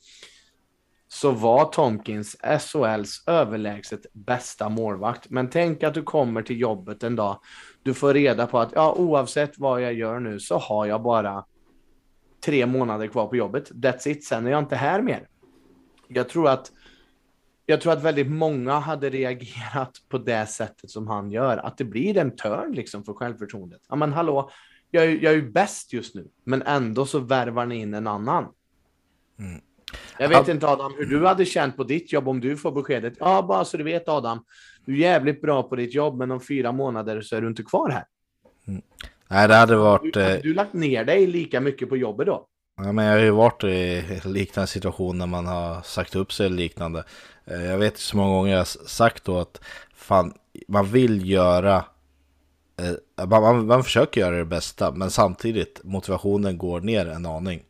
[1.17, 5.29] så var Tomkins SHLs överlägset bästa målvakt.
[5.29, 7.39] Men tänk att du kommer till jobbet en dag,
[7.83, 11.45] du får reda på att ja, oavsett vad jag gör nu så har jag bara
[12.45, 13.71] tre månader kvar på jobbet.
[13.71, 15.27] That's it, sen är jag inte här mer.
[16.07, 16.71] Jag tror att
[17.65, 21.85] jag tror att väldigt många hade reagerat på det sättet som han gör, att det
[21.85, 23.81] blir en törn liksom för självförtroendet.
[23.89, 24.49] Ja, men hallå,
[24.91, 28.07] jag är, jag är ju bäst just nu, men ändå så värvar ni in en
[28.07, 28.53] annan.
[29.39, 29.61] Mm.
[30.17, 33.13] Jag vet inte Adam, hur du hade känt på ditt jobb om du får beskedet.
[33.19, 34.43] Ja, bara så du vet Adam,
[34.85, 37.63] du är jävligt bra på ditt jobb, men om fyra månader så är du inte
[37.63, 38.05] kvar här.
[38.67, 38.81] Mm.
[39.27, 40.13] Nej, det hade varit...
[40.13, 42.47] Du, hade du lagt ner dig lika mycket på jobbet då?
[42.77, 46.45] Ja, men jag har ju varit i liknande situation när man har sagt upp sig
[46.45, 47.03] eller liknande.
[47.45, 49.61] Eh, jag vet så många gånger jag har sagt då att
[49.95, 50.33] fan,
[50.67, 51.85] man vill göra
[52.77, 57.63] eh, man, man, man, försöker göra det bästa men samtidigt motivationen går ner en aning.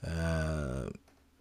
[0.00, 0.88] Eh,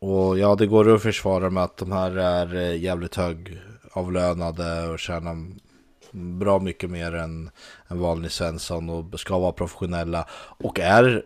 [0.02, 5.00] och ja, det går att försvara med att de här är eh, jävligt högavlönade och
[5.00, 5.36] tjänar
[6.12, 7.50] bra mycket mer än
[7.88, 11.24] en vanlig Svensson och ska vara professionella och är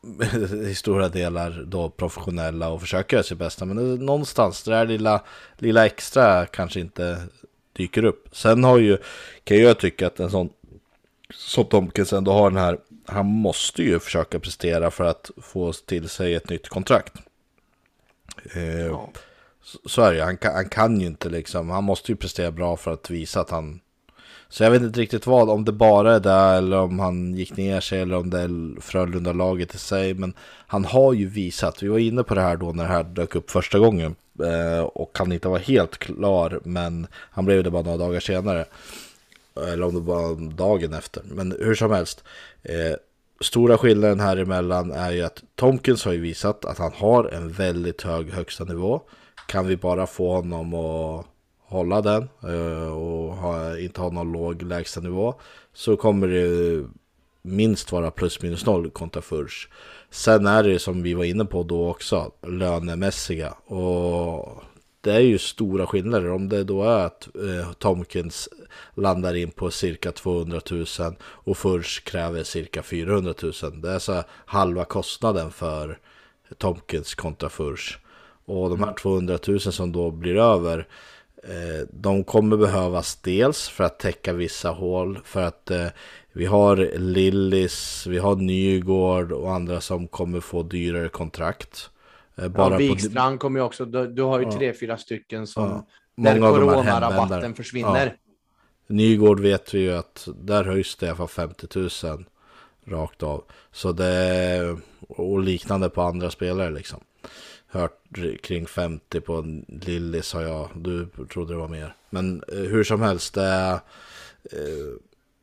[0.68, 3.64] i stora delar då professionella och försöker göra sitt bästa.
[3.64, 5.22] Men eh, någonstans, det där lilla,
[5.58, 7.22] lilla extra kanske inte
[7.72, 8.28] dyker upp.
[8.32, 8.98] Sen har ju,
[9.44, 10.50] kan jag tycka att en sån
[11.34, 16.08] som Tomkins ändå har den här, han måste ju försöka prestera för att få till
[16.08, 17.12] sig ett nytt kontrakt.
[18.54, 19.10] Eh, ja.
[19.62, 22.50] så, så är det han kan, han kan ju inte liksom, han måste ju prestera
[22.50, 23.80] bra för att visa att han
[24.50, 27.56] så jag vet inte riktigt vad, om det bara är det eller om han gick
[27.56, 30.14] ner sig eller om det är Frölunda-laget i sig.
[30.14, 30.34] Men
[30.66, 33.34] han har ju visat, vi var inne på det här då när det här dök
[33.34, 34.14] upp första gången.
[34.42, 38.64] Eh, och han inte var helt klar, men han blev det bara några dagar senare.
[39.56, 41.22] Eller om det var dagen efter.
[41.24, 42.24] Men hur som helst.
[42.62, 42.96] Eh,
[43.40, 47.52] stora skillnaden här emellan är ju att Tomkins har ju visat att han har en
[47.52, 49.00] väldigt hög högsta nivå.
[49.46, 51.26] Kan vi bara få honom att
[51.62, 55.34] hålla den eh, och inte ha någon låg lägsta nivå
[55.72, 56.86] så kommer det
[57.42, 59.68] minst vara plus minus noll kontra Furs.
[60.10, 63.50] Sen är det som vi var inne på då också, lönemässiga.
[63.50, 64.62] Och
[65.00, 66.30] det är ju stora skillnader.
[66.30, 68.48] Om det då är att eh, Tomkins
[68.94, 70.86] landar in på cirka 200 000
[71.20, 73.52] och Furs kräver cirka 400 000.
[73.80, 75.98] Det är så halva kostnaden för
[76.58, 77.98] Tomkins kontra Furs.
[78.44, 80.86] Och de här 200 000 som då blir över
[81.42, 85.86] Eh, de kommer behövas dels för att täcka vissa hål, för att eh,
[86.32, 91.90] vi har Lillis, vi har Nygård och andra som kommer få dyrare kontrakt.
[92.40, 93.42] Eh, bara ja, Wikstrand på...
[93.42, 95.86] kommer ju också, du, du har ju tre, fyra stycken som, ja.
[96.14, 98.16] där coronarabatten försvinner.
[98.86, 101.66] Nygård vet vi ju att där höjs det för 50
[102.06, 102.24] 000
[102.84, 103.44] rakt av.
[103.72, 104.76] Så det,
[105.08, 107.00] och liknande på andra spelare liksom
[107.70, 108.00] hört
[108.42, 111.94] kring 50 på Lillis har jag, du trodde det var mer.
[112.10, 113.72] Men eh, hur som helst, det är,
[114.44, 114.94] eh,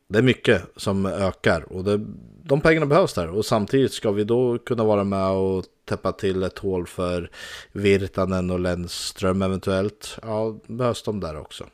[0.07, 2.05] det är mycket som ökar och det,
[2.43, 3.29] de pengarna behövs där.
[3.29, 7.31] Och samtidigt ska vi då kunna vara med och täppa till ett hål för
[7.71, 10.19] Virtanen och Lennström eventuellt.
[10.21, 11.65] Ja, behövs de där också.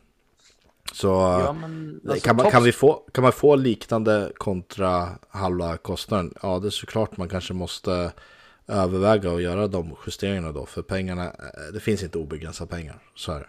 [0.91, 5.78] Så ja, men, alltså, kan, man, kan, vi få, kan man få liknande kontra halva
[5.78, 6.34] kostnaden?
[6.41, 8.12] Ja, det är såklart man kanske måste
[8.67, 10.65] överväga att göra de justeringarna då.
[10.65, 12.99] För pengarna, eh, det finns inte obegränsade pengar.
[13.15, 13.47] Så är det.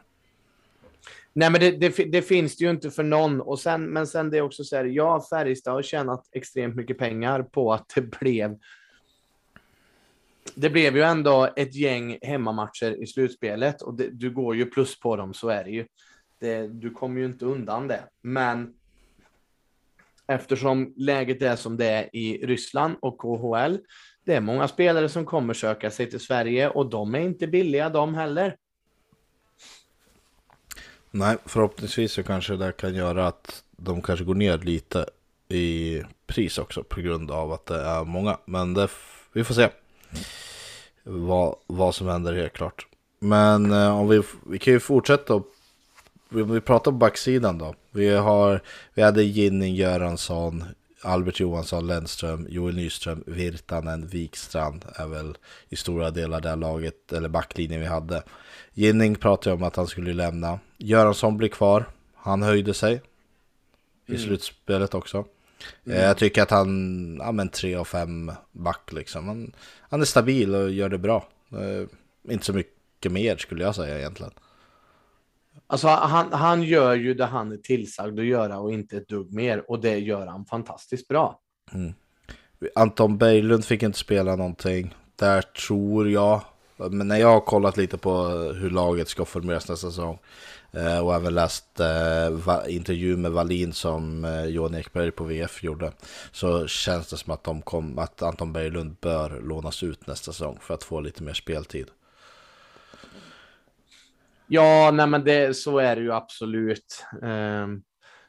[1.33, 3.40] Nej, men det, det, det, finns det ju inte för någon.
[3.40, 6.98] Och sen, men sen det är också så här, ja, Färjestad har tjänat extremt mycket
[6.98, 8.59] pengar på att det blev
[10.54, 15.00] det blev ju ändå ett gäng hemmamatcher i slutspelet och det, du går ju plus
[15.00, 15.87] på dem, så är det ju.
[16.40, 18.04] Det, du kommer ju inte undan det.
[18.22, 18.74] Men
[20.26, 23.78] eftersom läget är som det är i Ryssland och KHL
[24.24, 27.88] det är många spelare som kommer söka sig till Sverige och de är inte billiga
[27.88, 28.57] de heller.
[31.11, 35.07] Nej, förhoppningsvis så kanske det kan göra att de kanske går ner lite
[35.48, 38.38] i pris också på grund av att det är många.
[38.44, 38.88] Men det,
[39.33, 39.68] vi får se
[41.03, 42.87] vad, vad som händer helt klart.
[43.18, 45.44] Men eh, om vi, vi kan ju fortsätta om
[46.29, 47.74] vi pratar på backsidan då.
[47.90, 48.61] Vi, har,
[48.94, 50.64] vi hade Ginning Göransson,
[51.03, 55.37] Albert Johansson, Lennström, Joel Nyström, Virtanen, Wikstrand är väl
[55.68, 58.22] i stora delar det laget, eller backlinjen vi hade.
[58.72, 60.59] Ginning pratade om att han skulle lämna.
[60.79, 61.85] Göransson blir kvar.
[62.14, 63.03] Han höjde sig
[64.07, 64.22] i mm.
[64.22, 65.24] slutspelet också.
[65.87, 66.03] Mm.
[66.03, 69.29] Jag tycker att han, ja men 3 av 5 back liksom.
[69.29, 71.29] Han, han, är stabil och gör det bra.
[72.29, 74.33] Inte så mycket mer skulle jag säga egentligen.
[75.67, 79.33] Alltså han, han gör ju det han är tillsagd att göra och inte ett dugg
[79.33, 79.71] mer.
[79.71, 81.40] Och det gör han fantastiskt bra.
[81.73, 81.93] Mm.
[82.75, 84.95] Anton Berglund fick inte spela någonting.
[85.17, 86.40] Där tror jag,
[86.77, 90.99] men när jag har kollat lite på hur laget ska formeras nästa säsong eh, Eh,
[90.99, 95.93] och även läst eh, intervju med Wallin som eh, Johan Ekberg på VF gjorde
[96.33, 100.59] så känns det som att, de kom, att Anton Berglund bör lånas ut nästa säsong
[100.61, 101.91] för att få lite mer speltid.
[104.47, 107.05] Ja, nej men det, så är det ju absolut.
[107.23, 107.83] Um,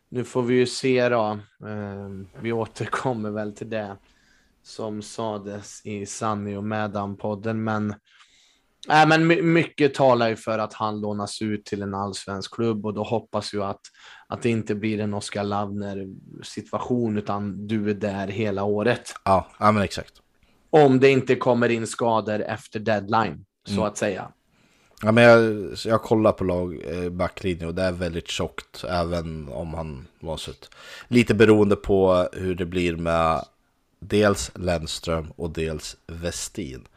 [0.09, 1.39] nu får vi ju se då.
[1.59, 3.97] Um, vi återkommer väl till det
[4.63, 7.95] som sades i Sanni och Mädan-podden, men
[8.87, 12.93] Nej, men mycket talar ju för att han lånas ut till en allsvensk klubb och
[12.93, 13.81] då hoppas jag att,
[14.27, 16.07] att det inte blir en Oskar Lavner
[16.43, 19.13] situation utan du är där hela året.
[19.23, 20.13] Ja, ja men exakt.
[20.69, 23.83] Om det inte kommer in skador efter deadline, så mm.
[23.83, 24.31] att säga.
[25.01, 29.49] Ja, men jag, jag kollar på lag eh, backlinje och det är väldigt tjockt även
[29.49, 30.69] om han var sött.
[31.07, 33.45] Lite beroende på hur det blir med
[33.99, 36.87] dels Lennström och dels Westin.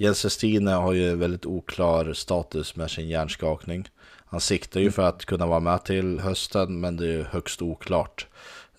[0.00, 3.88] Jens Westine har ju väldigt oklar status med sin hjärnskakning.
[4.26, 4.92] Han siktar ju mm.
[4.92, 8.26] för att kunna vara med till hösten men det är högst oklart.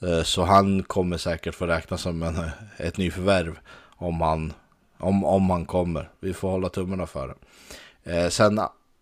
[0.01, 3.59] Eh, så han kommer säkert få räknas som en, ett nyförvärv
[3.97, 4.53] om han,
[4.97, 6.09] om, om han kommer.
[6.19, 7.35] Vi får hålla tummarna för det.
[8.11, 8.59] Eh, sen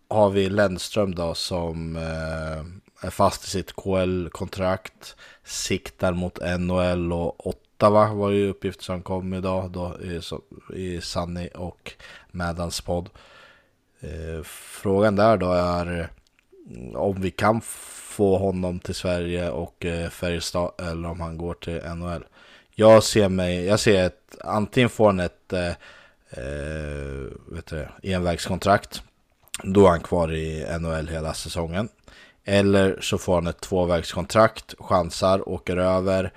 [0.08, 7.56] har vi Lennström då som eh, är fast i sitt KL-kontrakt, siktar mot NHL och
[7.78, 10.20] Ottawa var ju uppgift som kom idag då i,
[10.74, 11.92] i Sunny och
[12.30, 13.08] Madans podd.
[14.00, 16.10] Eh, frågan där då är
[16.70, 21.54] mm, om vi kan få honom till Sverige och eh, Färjestad eller om han går
[21.54, 22.24] till NHL.
[22.74, 25.68] Jag ser mig, jag ser ett, antingen får han ett eh,
[26.30, 29.02] eh vet du, envägskontrakt.
[29.62, 31.88] Då är han kvar i NHL hela säsongen.
[32.44, 36.32] Eller så får han ett tvåvägskontrakt, chansar, åker över,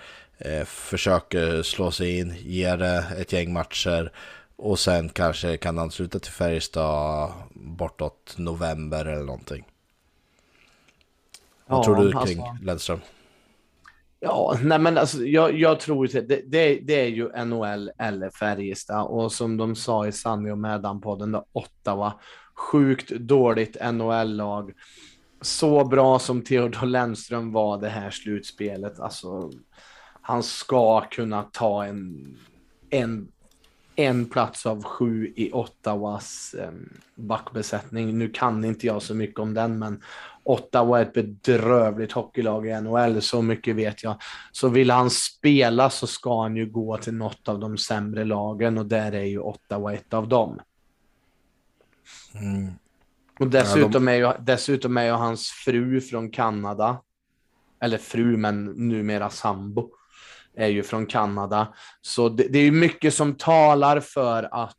[0.46, 4.12] eh, försöker slå sig in, ger det ett gäng matcher
[4.56, 9.66] och sen kanske kan han sluta till Färjestad bortåt november eller någonting.
[11.66, 13.00] Vad tror du kring alltså, Lennström?
[14.20, 18.30] Ja, nej men alltså, jag, jag tror att det, det, det, är ju NHL eller
[18.30, 22.14] Färjestad och som de sa i Sanny och Mädan-podden, Ottawa,
[22.56, 24.72] sjukt dåligt NHL-lag.
[25.42, 29.52] Så bra som Theodor Lennström var det här slutspelet, alltså
[30.32, 32.38] han ska kunna ta en,
[32.90, 33.28] en,
[33.96, 36.56] en plats av sju i Ottawas
[37.16, 38.18] backbesättning.
[38.18, 40.02] Nu kan inte jag så mycket om den, men
[40.44, 44.22] Ottawa är ett bedrövligt hockeylag i NHL, så mycket vet jag.
[44.52, 48.78] Så vill han spela så ska han ju gå till något av de sämre lagen
[48.78, 50.60] och där är ju Ottawa ett av dem.
[52.34, 52.74] Mm.
[53.40, 57.02] Och dessutom, är ju, dessutom är ju hans fru från Kanada.
[57.80, 59.90] Eller fru, men numera sambo
[60.56, 61.74] är ju från Kanada.
[62.02, 64.78] Så det, det är mycket som talar för att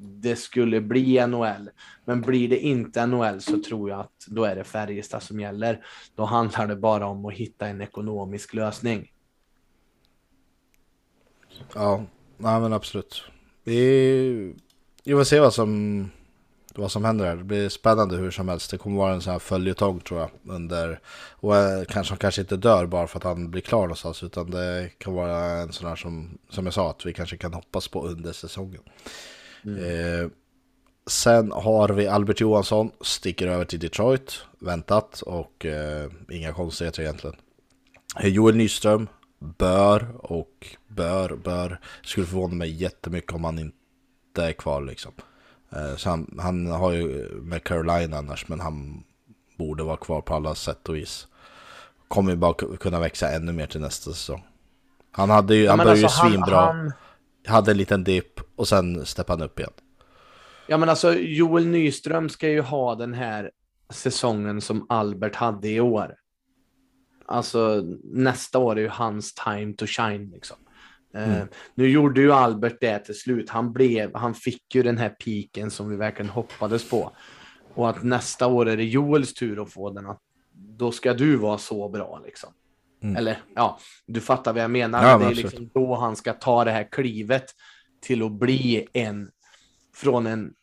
[0.00, 1.70] det skulle bli NHL.
[2.04, 5.84] Men blir det inte NHL så tror jag att då är det Färjestad som gäller.
[6.14, 9.12] Då handlar det bara om att hitta en ekonomisk lösning.
[11.74, 12.04] Ja,
[12.36, 13.22] nej men absolut.
[13.64, 14.54] Vi,
[15.04, 16.10] vi får se vad som
[16.74, 17.36] vad som händer här.
[17.36, 18.70] Det blir spännande hur som helst.
[18.70, 20.30] Det kommer vara en sån här följetong tror jag.
[20.54, 21.00] Under,
[21.30, 24.22] och eh, kanske han kanske inte dör bara för att han blir klar någonstans.
[24.22, 27.54] Utan det kan vara en sån här som, som jag sa, att vi kanske kan
[27.54, 28.82] hoppas på under säsongen.
[29.64, 29.84] Mm.
[29.84, 30.30] Eh,
[31.06, 37.36] sen har vi Albert Johansson, sticker över till Detroit, väntat och eh, inga konstigheter egentligen.
[38.22, 44.82] Joel Nyström bör och bör, bör, skulle förvåna mig jättemycket om han inte är kvar
[44.82, 45.12] liksom.
[45.72, 49.04] Eh, så han, han, har ju med Caroline annars, men han
[49.58, 51.26] borde vara kvar på alla sätt och vis.
[52.08, 54.46] Kommer ju bara kunna växa ännu mer till nästa säsong.
[55.10, 56.92] Han, hade ju, ja, han började alltså, ju svinbra, han...
[57.46, 59.72] hade en liten dipp och sen steppade han upp igen.
[60.66, 63.50] Ja men alltså Joel Nyström ska ju ha den här
[63.90, 66.14] säsongen som Albert hade i år.
[67.26, 70.56] Alltså nästa år är ju hans time to shine liksom.
[71.18, 71.48] Eh, mm.
[71.74, 73.50] nu gjorde ju Albert det till slut.
[73.50, 77.12] Han, blev, han fick ju den här piken som vi verkligen hoppades på.
[77.74, 80.06] Och att nästa år är det Joels tur att få den.
[80.06, 80.20] Att
[80.52, 82.52] då ska du vara så bra liksom.
[83.02, 83.16] Mm.
[83.16, 85.08] Eller ja, du fattar vad jag menar.
[85.08, 87.44] Ja, det är liksom då han ska ta det här klivet
[88.00, 89.30] till att bli en
[89.94, 90.54] från en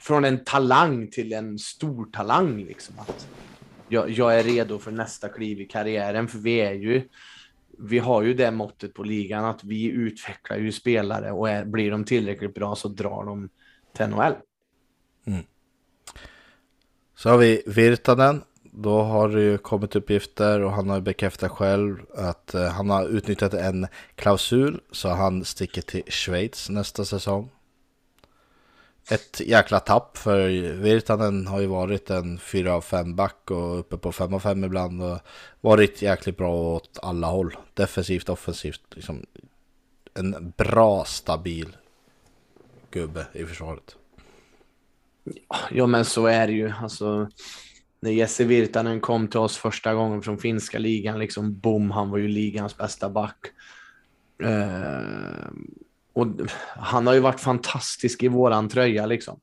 [0.00, 2.64] från en talang till en stor talang.
[2.64, 2.98] Liksom.
[2.98, 3.28] Att
[3.88, 7.08] jag, jag är redo för nästa kliv i karriären, för vi är ju
[7.78, 11.90] vi har ju det måttet på ligan att vi utvecklar ju spelare och är, blir
[11.90, 13.48] de tillräckligt bra så drar de
[13.96, 14.34] till NHL.
[15.26, 15.44] Mm.
[17.14, 18.42] Så har vi Virtanen.
[18.78, 23.08] Då har det ju kommit uppgifter och han har bekräftat själv att eh, han har
[23.08, 27.50] utnyttjat en klausul så han sticker till Schweiz nästa säsong
[29.10, 33.96] ett jäkla tapp för Virtanen har ju varit en 4 av 5 back och uppe
[33.96, 35.18] på 5 av 5 ibland och
[35.60, 37.56] varit jäkligt bra åt alla håll.
[37.74, 38.82] Defensivt, offensivt.
[38.94, 39.26] Liksom
[40.14, 41.76] en bra, stabil
[42.90, 43.96] gubbe i försvaret.
[45.70, 46.72] Ja, men så är det ju.
[46.82, 47.28] Alltså,
[48.00, 52.18] när Jesse Virtanen kom till oss första gången från finska ligan, liksom boom, han var
[52.18, 53.46] ju ligans bästa back.
[54.42, 55.50] Eh,
[56.16, 56.26] och
[56.76, 59.40] han har ju varit fantastisk i våran tröja liksom.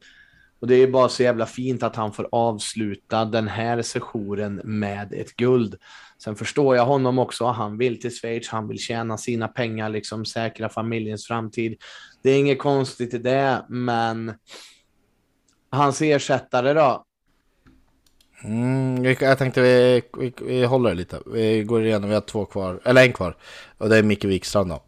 [0.59, 5.13] Och det är bara så jävla fint att han får avsluta den här sessionen med
[5.13, 5.75] ett guld.
[6.23, 7.45] Sen förstår jag honom också.
[7.45, 11.77] Han vill till Schweiz, han vill tjäna sina pengar, liksom säkra familjens framtid.
[12.23, 14.33] Det är inget konstigt i det, men
[15.69, 17.05] hans ersättare då?
[18.43, 21.19] Mm, jag tänkte vi, vi, vi håller lite.
[21.25, 23.37] Vi går igenom, vi har två kvar, eller en kvar.
[23.77, 24.81] Och det är Micke Wikstrand då.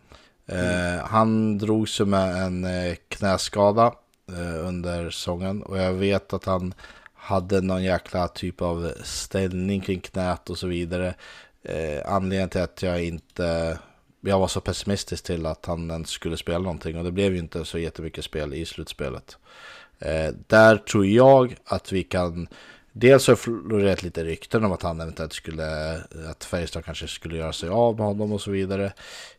[0.48, 0.98] Mm.
[0.98, 3.94] Eh, han drog sig med en eh, knäskada
[4.32, 6.74] eh, under säsongen och jag vet att han
[7.14, 11.16] hade någon jäkla typ av ställning kring knät och så vidare.
[11.64, 13.78] Eh, anledningen till att jag inte
[14.22, 17.40] jag var så pessimistisk till att han ens skulle spela någonting och det blev ju
[17.40, 19.38] inte så jättemycket spel i slutspelet.
[20.00, 22.48] Eh, där tror jag att vi kan
[22.98, 25.96] Dels har florerat lite rykten om att han eventuellt skulle,
[26.30, 28.94] att Färjestad kanske skulle göra sig av med honom och så vidare.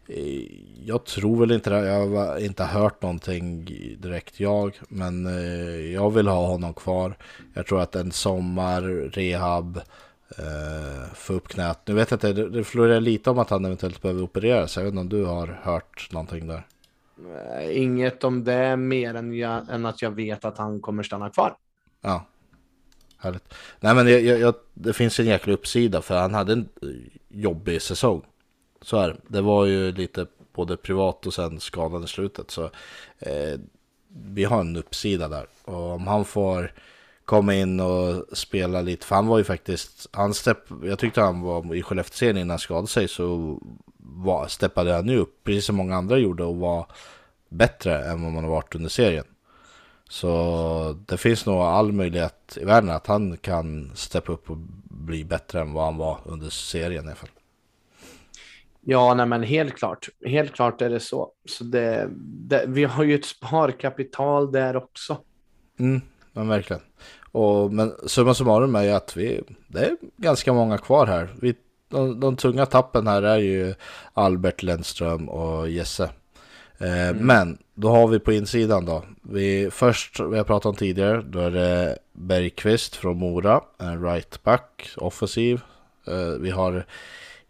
[0.09, 0.45] Eh,
[0.85, 3.65] jag tror väl inte det, jag har inte hört någonting
[3.99, 7.17] direkt jag, men eh, jag vill ha honom kvar.
[7.55, 8.83] Jag tror att en sommar,
[9.13, 9.81] rehab,
[10.39, 11.81] eh, få upp knät.
[11.87, 14.77] Nu vet jag inte, det florerar lite om att han eventuellt behöver opereras.
[14.77, 16.67] Jag vet inte om du har hört någonting där?
[17.71, 21.57] Inget om det mer än, jag, än att jag vet att han kommer stanna kvar.
[22.01, 22.27] Ja,
[23.27, 23.55] härligt.
[23.81, 26.69] Nej men jag, jag, det finns en jäkla uppsida för han hade en
[27.29, 28.23] jobbig säsong.
[28.83, 32.51] Så här, det var ju lite både privat och sen skadan i slutet.
[32.51, 32.65] Så
[33.19, 33.61] eh,
[34.09, 35.47] vi har en uppsida där.
[35.65, 36.73] Och om han får
[37.25, 41.41] komma in och spela lite, för han var ju faktiskt, han stepp, jag tyckte han
[41.41, 43.59] var i Skellefteå-serien innan han skadade sig så
[43.99, 46.87] var, steppade han ju upp, precis som många andra gjorde och var
[47.49, 49.25] bättre än vad man har varit under serien.
[50.09, 55.25] Så det finns nog all möjlighet i världen att han kan steppa upp och bli
[55.25, 57.29] bättre än vad han var under serien i alla fall.
[58.89, 60.09] Ja, nej, men helt klart.
[60.27, 61.33] Helt klart är det så.
[61.45, 65.19] så det, det, vi har ju ett sparkapital där också.
[65.79, 66.01] Mm,
[66.33, 66.83] men verkligen.
[67.33, 71.35] Och, men summa summarum är ju att vi, det är ganska många kvar här.
[71.41, 71.55] Vi,
[71.89, 73.75] de, de tunga tappen här är ju
[74.13, 76.11] Albert Lennström och Jesse.
[76.79, 77.27] Eh, mm.
[77.27, 79.05] Men då har vi på insidan då.
[79.23, 84.43] Vi, först, vi har pratat om tidigare, då är det Bergqvist från Mora, en right
[84.43, 85.61] back, offensiv.
[86.07, 86.87] Eh, vi har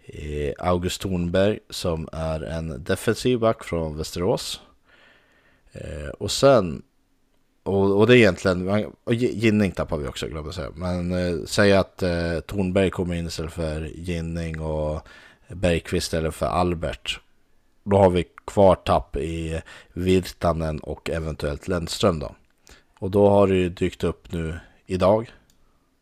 [0.04, 4.60] eh, August Thornberg som är en defensiv back från Västerås.
[5.72, 6.82] Eh, och sen,
[7.62, 10.70] och, och det är egentligen, och Ginning tappar vi också glömde säga.
[10.74, 15.08] Men eh, säg att eh, Thornberg kommer in istället för Ginning och
[15.48, 17.20] Bergqvist istället för Albert.
[17.88, 19.62] Då har vi kvar tapp i
[19.92, 22.34] Virtanen och eventuellt Lennström då.
[22.98, 25.30] Och då har det ju dykt upp nu idag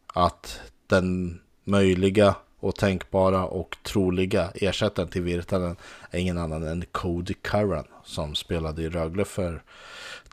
[0.06, 5.76] att den möjliga och tänkbara och troliga ersättaren till Virtanen
[6.10, 9.62] är ingen annan än Cody Curran som spelade i Rögle för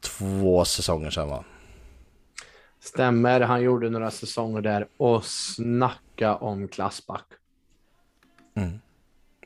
[0.01, 1.43] två säsonger sedan va?
[2.79, 7.25] Stämmer, han gjorde några säsonger där och snacka om klassback.
[8.55, 8.79] Mm.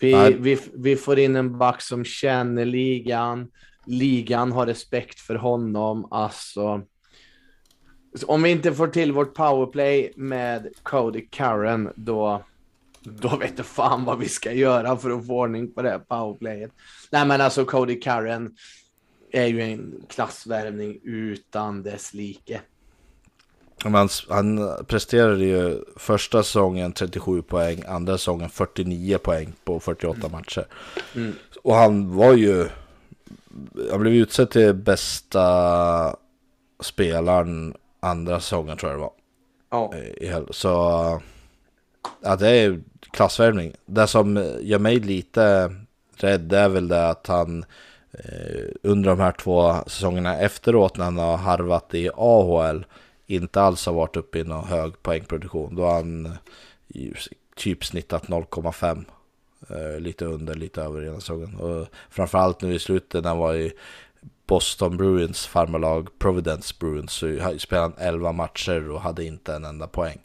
[0.01, 3.51] Vi, vi, vi får in en back som känner ligan.
[3.85, 6.07] Ligan har respekt för honom.
[6.11, 6.81] Alltså,
[8.25, 12.43] om vi inte får till vårt powerplay med Cody Karen, då,
[13.01, 15.99] då vet du fan vad vi ska göra för att få ordning på det här
[15.99, 16.71] powerplayet.
[17.11, 18.55] Nej, men alltså Cody Karen
[19.31, 22.61] är ju en klassvärvning utan dess like.
[23.93, 30.31] Han, han presterade ju första säsongen 37 poäng, andra säsongen 49 poäng på 48 mm.
[30.31, 30.65] matcher.
[31.15, 31.33] Mm.
[31.63, 32.67] Och han var ju,
[33.91, 36.15] han blev utsedd till bästa
[36.79, 39.11] spelaren andra säsongen tror jag det var.
[39.69, 40.41] Ja.
[40.49, 40.69] Så,
[42.21, 42.81] ja det är
[43.11, 43.73] klassvärvning.
[43.85, 45.75] Det som gör mig lite
[46.15, 47.65] rädd är väl det att han
[48.11, 52.85] eh, under de här två säsongerna efteråt när han har harvat i AHL
[53.27, 55.75] inte alls har varit uppe i någon hög poängproduktion.
[55.75, 56.31] Då har han eh,
[57.55, 59.05] typ snittat 0,5.
[59.69, 61.55] Eh, lite under, lite över ena säsongen.
[61.55, 63.73] Och framförallt nu i slutet när han var i
[64.47, 69.87] Boston Bruins farmarlag Providence Bruins så spelade han 11 matcher och hade inte en enda
[69.87, 70.19] poäng.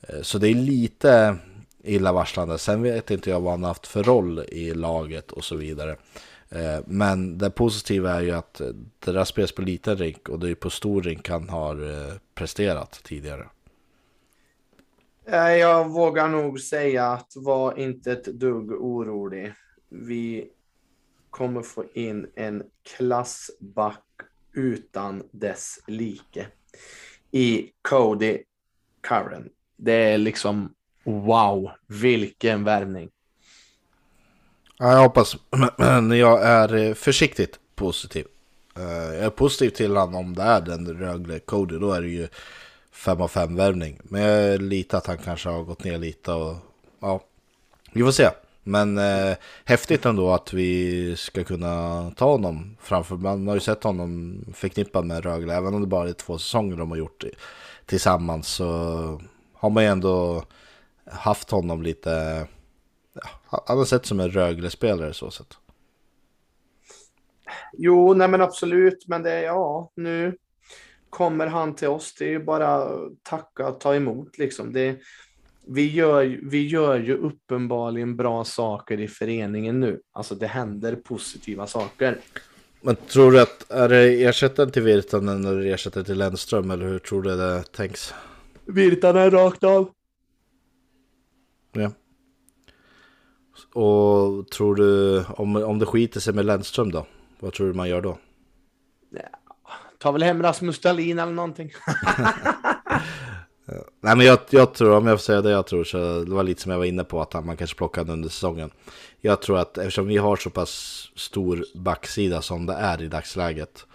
[0.00, 1.36] Eh, så det är lite
[1.82, 2.58] illavarslande.
[2.58, 5.96] Sen vet inte jag vad han haft för roll i laget och så vidare.
[6.50, 8.66] Eh, men det positiva är ju att eh,
[8.98, 12.14] det där spelas på liten rink och det är på stor rink han har eh,
[12.34, 13.46] presterat tidigare.
[15.30, 19.54] Jag vågar nog säga att var inte ett dugg orolig.
[19.88, 20.50] Vi
[21.30, 24.04] kommer få in en klassback
[24.52, 26.46] utan dess like.
[27.30, 28.38] i Cody
[29.00, 29.48] Curran.
[29.76, 30.74] Det är liksom
[31.04, 33.10] wow, vilken värvning.
[34.78, 35.36] Ja, jag hoppas,
[35.76, 38.26] men jag är eh, försiktigt positiv.
[38.76, 42.08] Eh, jag är positiv till honom om det är den Rögle Cody, då är det
[42.08, 42.28] ju
[42.92, 44.00] 5 av 5 värvning.
[44.02, 46.56] Men jag är lite att han kanske har gått ner lite och
[47.00, 47.20] ja,
[47.92, 48.28] vi får se.
[48.62, 53.16] Men eh, häftigt ändå att vi ska kunna ta honom framför.
[53.16, 56.76] Man har ju sett honom förknippad med Rögle, även om det bara är två säsonger
[56.76, 57.24] de har gjort
[57.86, 58.48] tillsammans.
[58.48, 58.64] Så
[59.54, 60.44] har man ju ändå
[61.10, 62.46] haft honom lite,
[63.50, 65.58] han har sett som en Rögle-spelare så sett.
[67.72, 70.36] Jo, nej men absolut, men det är ja, nu
[71.10, 72.14] kommer han till oss.
[72.18, 74.72] Det är ju bara tacka och ta emot liksom.
[74.72, 74.98] Det,
[75.66, 80.00] vi, gör, vi gör ju uppenbarligen bra saker i föreningen nu.
[80.12, 82.18] Alltså det händer positiva saker.
[82.80, 86.98] Men tror du att är det ersättaren till Virtanen eller ersättare till Lennström eller hur
[86.98, 88.14] tror du det tänks?
[88.66, 89.90] Virtanen rakt av.
[91.72, 91.90] Ja.
[93.78, 97.06] Och tror du, om, om det skiter sig med Lennström då?
[97.40, 98.18] Vad tror du man gör då?
[99.10, 99.20] Ja,
[99.98, 101.72] ta väl hem Rasmus Dahlin eller någonting.
[104.00, 106.42] Nej men jag, jag, tror, om jag får säga det jag tror, så det var
[106.42, 108.70] lite som jag var inne på att man kanske plockade under säsongen.
[109.20, 113.86] Jag tror att eftersom vi har så pass stor backsida som det är i dagsläget,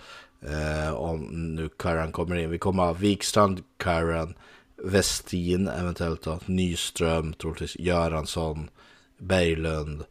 [0.41, 1.19] eh, om
[1.55, 4.33] nu Karan kommer in, vi kommer ha Wikstrand, Karan,
[4.83, 8.69] Westin eventuellt då, Nyström, troligtvis Göransson,
[9.17, 10.03] Berglund,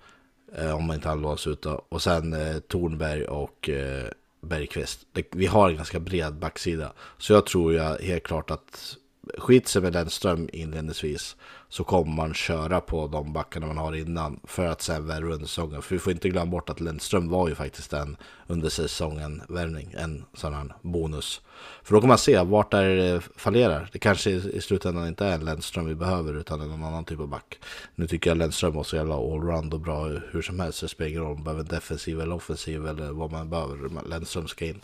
[0.54, 4.08] eh, om man inte han lånas ut då, och sen eh, Tornberg och eh,
[4.40, 5.06] Bergqvist.
[5.12, 8.96] Det, vi har en ganska bred backsida, så jag tror ju helt klart att
[9.38, 11.36] skit sig med Lennström inledningsvis
[11.72, 15.46] så kommer man köra på de backarna man har innan för att sen värva under
[15.46, 15.82] säsongen.
[15.82, 18.16] För vi får inte glömma bort att Lennström var ju faktiskt en
[18.46, 21.40] under säsongen värvning, en sån här bonus.
[21.82, 23.88] För då kommer man se vart det fallerar.
[23.92, 27.28] Det kanske i slutändan inte är en Lennström vi behöver utan en annan typ av
[27.28, 27.58] back.
[27.94, 30.80] Nu tycker jag Lennström var så jävla allround och bra hur som helst.
[30.80, 34.08] Det spelar ingen roll om man behöver defensiv eller offensiv eller vad man behöver.
[34.08, 34.80] Lennström ska in.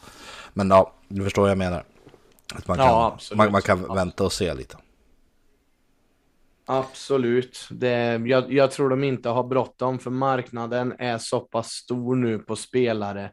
[0.53, 1.85] Men ja, du förstår vad jag menar.
[2.55, 4.77] Att man kan, ja, man, man, kan vänta och se lite.
[6.71, 7.69] Absolut.
[7.71, 12.39] Det, jag, jag, tror de inte har bråttom för marknaden är så pass stor nu
[12.39, 13.31] på spelare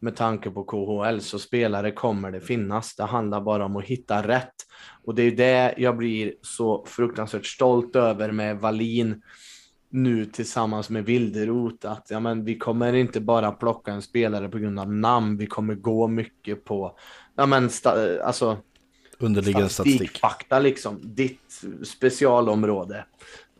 [0.00, 2.96] med tanke på KHL så spelare kommer det finnas.
[2.96, 4.54] Det handlar bara om att hitta rätt
[5.04, 9.22] och det är det jag blir så fruktansvärt stolt över med Valin
[9.90, 14.58] nu tillsammans med Wilderot att ja, men vi kommer inte bara plocka en spelare på
[14.58, 15.36] grund av namn.
[15.36, 16.98] Vi kommer gå mycket på
[17.36, 17.70] ja, men
[18.24, 18.58] alltså,
[19.18, 20.18] underliggande statistik.
[20.18, 23.04] Fakta liksom, ditt specialområde.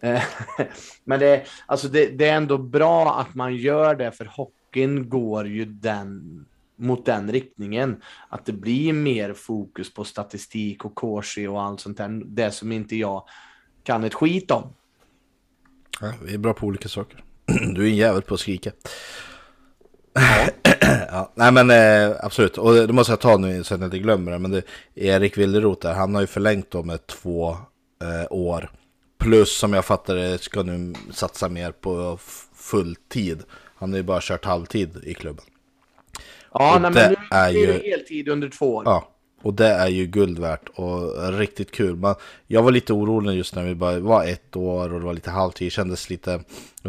[0.01, 0.23] Eh,
[1.05, 5.47] men det, alltså det, det, är ändå bra att man gör det, för hockeyn går
[5.47, 6.45] ju den,
[6.77, 8.03] mot den riktningen.
[8.29, 12.23] Att det blir mer fokus på statistik och korsi och allt sånt där.
[12.25, 13.25] Det som inte jag
[13.83, 14.75] kan ett skit om.
[16.01, 17.25] Ja, vi är bra på olika saker.
[17.75, 18.73] Du är en jävel på att skrika.
[20.13, 20.49] Ja.
[21.35, 24.33] nej men eh, absolut, och det måste jag ta nu så att jag inte glömmer
[24.33, 24.39] det.
[24.39, 24.63] Men det,
[24.95, 27.51] Erik Wilderot där, han har ju förlängt dem med två
[28.03, 28.71] eh, år.
[29.19, 32.19] Plus som jag fattar det ska nu satsa mer på
[32.55, 33.43] fulltid.
[33.77, 35.45] Han har ju bara kört halvtid i klubben.
[36.53, 37.67] Ja, nej, men nu är ju...
[37.67, 38.83] det heltid under två år.
[38.87, 39.09] Ja,
[39.43, 41.97] och det är ju guld värt och riktigt kul.
[41.97, 42.15] Man,
[42.47, 45.31] jag var lite orolig just när vi bara var ett år och det var lite
[45.31, 45.73] halvtid.
[45.73, 46.41] Kändes lite,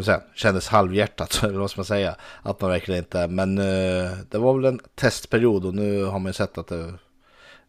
[0.04, 2.16] säga, kändes halvhjärtat, eller vad ska man säga.
[2.42, 6.26] Att man verkligen inte, men uh, det var väl en testperiod och nu har man
[6.26, 6.94] ju sett att det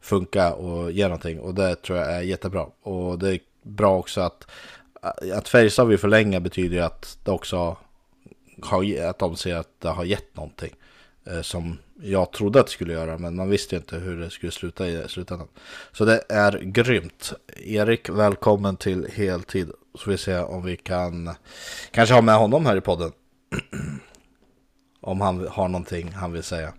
[0.01, 1.39] funkar och ger någonting.
[1.39, 2.67] Och det tror jag är jättebra.
[2.81, 4.47] Och det är bra också att,
[5.33, 7.77] att Färjestad vill förlänga betyder ju att det också
[8.61, 10.75] har, att de ser att det har gett någonting.
[11.25, 14.29] Eh, som jag trodde att det skulle göra, men man visste ju inte hur det
[14.29, 15.47] skulle sluta i slutändan.
[15.91, 17.33] Så det är grymt.
[17.57, 19.71] Erik, välkommen till heltid.
[19.95, 21.35] Så vi ser om vi kan
[21.91, 23.11] kanske ha med honom här i podden.
[25.01, 26.73] om han har någonting han vill säga.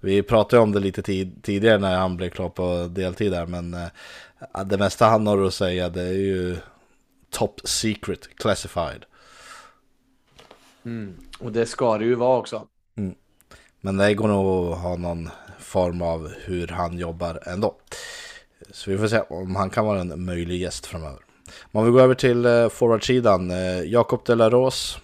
[0.00, 3.74] Vi pratade om det lite tid tidigare när han blev klar på deltid där, men
[3.74, 6.56] eh, det mesta han har att säga det är ju
[7.30, 9.04] top secret classified.
[10.84, 11.16] Mm.
[11.38, 12.66] Och det ska det ju vara också.
[13.86, 17.74] Men det går nog att ha någon form av hur han jobbar ändå.
[18.70, 21.18] Så vi får se om han kan vara en möjlig gäst framöver.
[21.72, 23.50] Om vi går över till eh, forwardsidan.
[23.50, 24.20] Eh, forwardsidan.
[24.26, 24.98] de la Rose.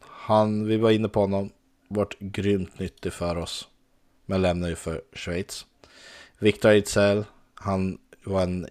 [0.00, 1.50] Han, vi var inne på honom.
[1.88, 3.68] Vart grymt nyttig för oss.
[4.26, 5.66] Men lämnar ju för Schweiz.
[6.38, 7.24] Victor Ejdsell.
[7.54, 8.66] Han var en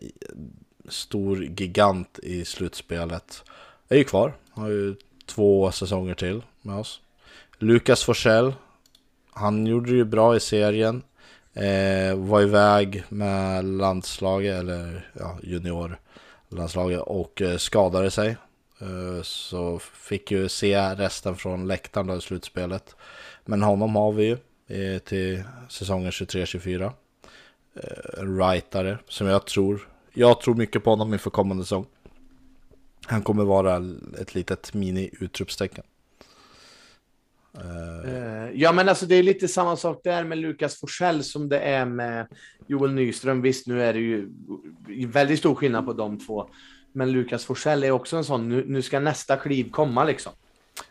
[0.89, 3.43] stor gigant i slutspelet.
[3.89, 4.33] Är ju kvar.
[4.49, 4.95] Har ju
[5.25, 7.01] två säsonger till med oss.
[7.59, 8.53] Lukas Forsell
[9.35, 11.03] han gjorde det ju bra i serien.
[11.53, 18.37] Eh, var iväg med landslaget, eller ja, juniorlandslaget och eh, skadade sig.
[18.81, 22.95] Eh, så fick ju se resten från läktaren då i slutspelet.
[23.45, 26.91] Men honom har vi ju eh, till säsongen 23-24.
[27.75, 31.85] Eh, rightare som jag tror, jag tror mycket på honom inför kommande säsong.
[33.05, 33.81] Han kommer vara
[34.21, 35.83] ett litet mini-utropstecken.
[37.57, 41.59] Uh, ja, men alltså det är lite samma sak där med Lukas Forsell som det
[41.59, 42.27] är med
[42.67, 43.41] Joel Nyström.
[43.41, 44.29] Visst, nu är det ju
[45.07, 46.49] väldigt stor skillnad på de två.
[46.91, 50.33] Men Lukas Forsell är också en sån, nu, nu ska nästa kliv komma liksom.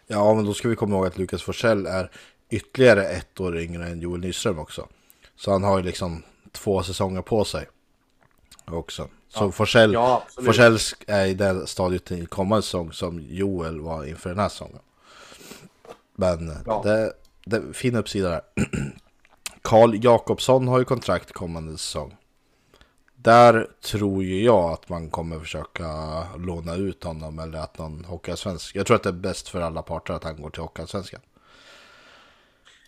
[0.07, 2.11] Ja, men då ska vi komma ihåg att Lukas Forsell är
[2.51, 4.89] ytterligare ett år yngre än Joel Nyström också.
[5.37, 7.67] Så han har ju liksom två säsonger på sig
[8.65, 9.09] också.
[9.29, 9.51] Så ja.
[9.51, 14.39] Forsell, ja, Forsell är i det stadiet till kommande säsong som Joel var inför den
[14.39, 14.79] här säsongen.
[16.23, 16.81] Men ja.
[16.85, 17.13] det,
[17.45, 18.41] det fin uppsida där.
[19.63, 22.17] Karl Jakobsson har ju kontrakt kommande säsong.
[23.15, 25.87] Där tror ju jag att man kommer försöka
[26.39, 28.77] låna ut honom eller att någon hockeyallsvensk.
[28.77, 31.21] Jag tror att det är bäst för alla parter att han går till hockeyallsvenskan.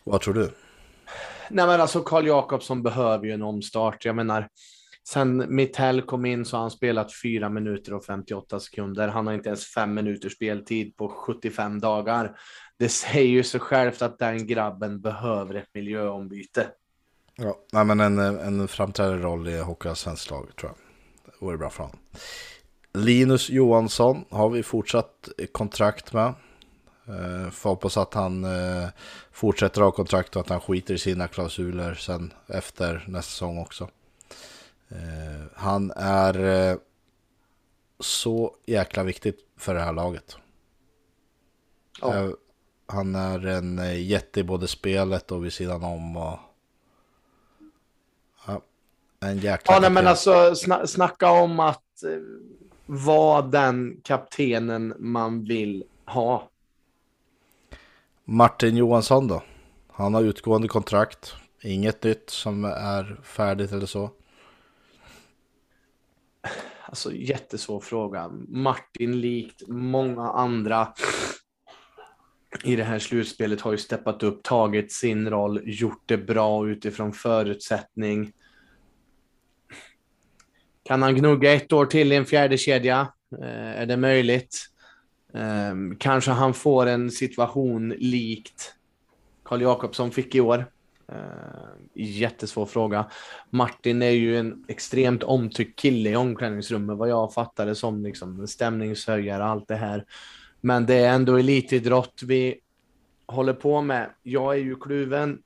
[0.05, 0.51] Vad tror du?
[1.51, 4.05] Nej men alltså Karl Jakobsson behöver ju en omstart.
[4.05, 4.49] Jag menar,
[5.09, 9.09] sen Mittell kom in så har han spelat 4 minuter och 58 sekunder.
[9.09, 12.37] Han har inte ens 5 minuters speltid på 75 dagar
[12.79, 16.69] det säger ju sig självt att den grabben behöver ett miljöombyte.
[17.37, 20.77] Ja, nej, men en, en framträdande roll i Hockeyallsvenskt lag tror jag.
[21.27, 21.99] Det vore bra för honom.
[22.95, 26.35] Linus Johansson har vi fortsatt kontrakt med.
[27.09, 28.89] Eh, får hoppas att han eh,
[29.33, 33.89] fortsätter ha kontrakt och att han skiter i sina klausuler sen efter nästa säsong också.
[34.89, 36.77] Eh, han är eh,
[38.01, 40.37] så jäkla viktigt för det här laget.
[42.01, 42.15] Ja.
[42.15, 42.31] Eh,
[42.87, 46.17] han är en jätte i både spelet och vid sidan om.
[46.17, 46.39] Och...
[48.47, 48.61] Ja,
[49.21, 52.05] en jäkla Ja, nej, men alltså sna snacka om att
[52.87, 56.49] vara den kaptenen man vill ha.
[58.25, 59.43] Martin Johansson då?
[59.91, 61.35] Han har utgående kontrakt.
[61.61, 64.11] Inget nytt som är färdigt eller så.
[66.87, 68.29] Alltså jättesvår fråga.
[68.49, 70.89] Martin likt många andra
[72.65, 77.13] i det här slutspelet har ju steppat upp, tagit sin roll, gjort det bra utifrån
[77.13, 78.33] förutsättning.
[80.83, 83.09] Kan han gnugga ett år till i en fjärde kedja?
[83.43, 84.67] Eh, är det möjligt?
[85.35, 88.75] Eh, kanske han får en situation likt
[89.45, 90.67] Karl Jakobsson fick i år.
[91.09, 91.17] Eh,
[91.95, 93.07] jättesvår fråga.
[93.51, 98.49] Martin är ju en extremt omtyckt kille i omklädningsrummet vad jag fattade som liksom en
[98.49, 100.05] stämningshöjare, allt det här.
[100.61, 102.61] Men det är ändå elitidrott vi
[103.27, 104.11] håller på med.
[104.23, 105.39] Jag är ju kluven.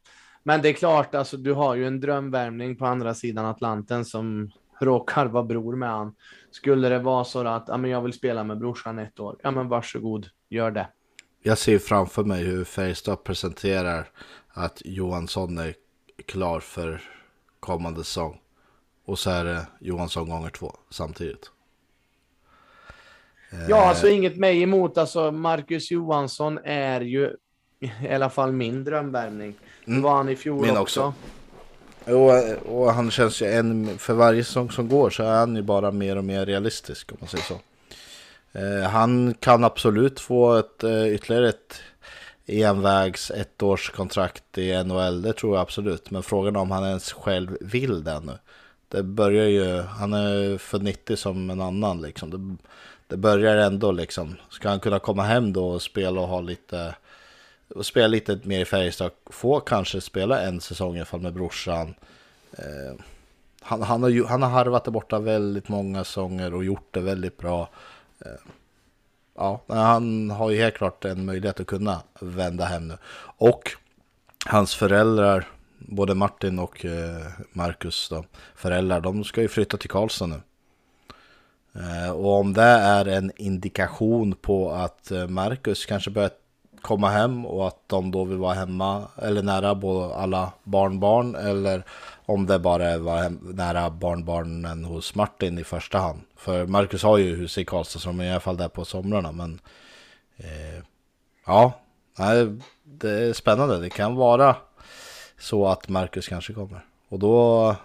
[0.42, 4.50] Men det är klart, alltså, du har ju en drömvärmning på andra sidan Atlanten som
[4.80, 6.14] råkar vara bror med han.
[6.50, 9.50] Skulle det vara så att ja, men jag vill spela med brorsan ett år, ja
[9.50, 10.88] men varsågod, gör det.
[11.42, 14.08] Jag ser framför mig hur Färjestad presenterar
[14.58, 15.74] att Johansson är
[16.26, 17.02] klar för
[17.60, 18.40] kommande säsong.
[19.04, 21.50] Och så är det Johansson gånger två samtidigt.
[23.68, 24.98] Ja, alltså inget mig emot.
[24.98, 27.36] Alltså Marcus Johansson är ju
[27.80, 29.54] i alla fall min drömvärmning.
[29.86, 30.02] Mm.
[30.02, 31.14] var han i fjol min också.
[32.04, 32.14] också.
[32.14, 35.62] Och, och han känns ju en, för varje säsong som går så är han ju
[35.62, 37.60] bara mer och mer realistisk om man säger så.
[38.58, 41.82] Eh, han kan absolut få ett eh, ytterligare ett
[42.48, 46.10] envägs ettårskontrakt i NHL, det tror jag absolut.
[46.10, 48.38] Men frågan är om han ens själv vill det nu.
[48.88, 52.30] Det börjar ju, han är för 90 som en annan liksom.
[52.30, 52.56] Det,
[53.06, 56.94] det börjar ändå liksom, ska han kunna komma hem då och spela och ha lite
[57.74, 59.10] och spela lite mer i Färjestad.
[59.26, 61.94] Få kanske spela en säsong i alla fall med brorsan.
[62.52, 63.04] Eh,
[63.60, 67.36] han, han, har han har harvat där borta väldigt många säsonger och gjort det väldigt
[67.36, 67.68] bra.
[68.18, 68.50] Eh,
[69.38, 72.96] ja, han har ju helt klart en möjlighet att kunna vända hem nu.
[73.20, 73.70] Och
[74.46, 75.46] hans föräldrar,
[75.78, 78.24] både Martin och eh, Marcus då,
[78.54, 80.40] föräldrar, de ska ju flytta till Karlstad nu.
[81.74, 86.30] Eh, och om det är en indikation på att eh, Marcus kanske börjar
[86.80, 91.84] komma hem och att de då vill vara hemma eller nära både alla barnbarn eller
[92.28, 96.20] om det bara var nära barnbarnen hos Martin i första hand.
[96.36, 99.32] För Marcus har ju hus i Karlstad som är i alla fall där på somrarna
[99.32, 99.60] men
[100.36, 100.84] eh,
[101.46, 101.72] ja,
[102.84, 103.78] det är spännande.
[103.78, 104.56] Det kan vara
[105.38, 106.84] så att Marcus kanske kommer.
[107.08, 107.76] Och då,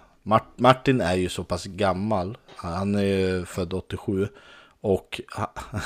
[0.56, 2.38] Martin är ju så pass gammal.
[2.56, 4.28] Han är ju född 87.
[4.80, 5.20] Och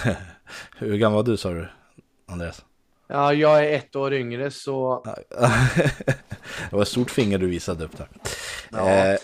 [0.76, 1.68] hur gammal var du sa du,
[2.26, 2.64] Andreas?
[3.08, 5.04] Ja, jag är ett år yngre så...
[6.70, 8.08] det var ett stort finger du visade upp där.
[8.70, 8.88] Ja.
[8.90, 9.18] Eh,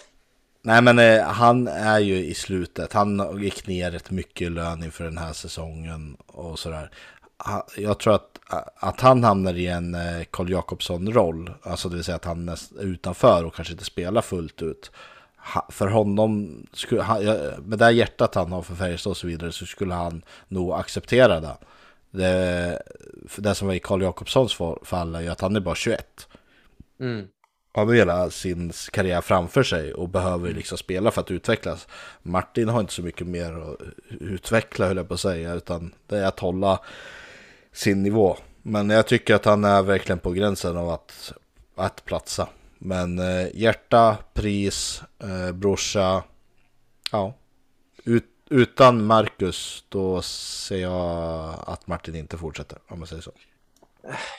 [0.63, 2.93] nej men eh, han är ju i slutet.
[2.93, 6.91] Han gick ner rätt mycket i lön inför den här säsongen och sådär.
[7.39, 8.39] Ha- Jag tror att,
[8.77, 11.51] att han hamnar i en eh, Carl Jakobsson-roll.
[11.63, 14.91] Alltså det vill säga att han är utanför och kanske inte spelar fullt ut.
[15.55, 17.05] Ha- För honom, skulle,
[17.65, 21.41] med det hjärtat han har för Färjestad och så vidare så skulle han nog acceptera
[21.41, 21.57] det.
[22.15, 22.83] Det,
[23.37, 26.29] det som var i Carl Jakobssons fall är ju att han är bara 21
[27.01, 27.27] Mm.
[27.75, 31.89] han har hela sin karriär framför sig och behöver liksom spela för att utvecklas.
[32.23, 33.77] Martin har inte så mycket mer att
[34.21, 36.81] utveckla höll jag på att säga, utan det är att hålla
[37.73, 38.37] sin nivå.
[38.63, 41.33] Men jag tycker att han är verkligen på gränsen av att,
[41.75, 42.49] att platsa.
[42.79, 46.23] Men eh, hjärta, pris, eh, brorsa,
[47.13, 47.35] ja.
[48.55, 53.33] Ut, utan Marcus, då ser jag att Martin inte fortsätter, om man säger så.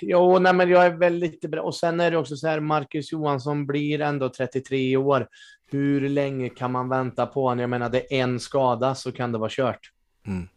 [0.02, 1.62] Jo, nej, men jag är väl lite bra.
[1.62, 5.28] Och sen är det också så här, Marcus Johansson blir ändå 33 år.
[5.68, 7.60] Hur länge kan man vänta på honom?
[7.60, 9.92] Jag menar, det är en skada så kan det vara kört.
[10.28, 10.48] Mm.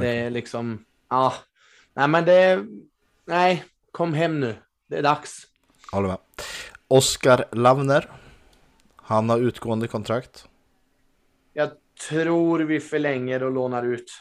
[0.00, 1.34] Det är liksom, ja.
[1.94, 2.66] Nej, men det
[3.24, 4.56] nej, kom hem nu.
[4.88, 5.46] Det är dags.
[5.92, 6.18] Håller med.
[6.88, 8.10] Oskar Lavner.
[8.96, 10.48] Han har utgående kontrakt.
[12.10, 14.12] Jag tror vi förlänger och lånar ut.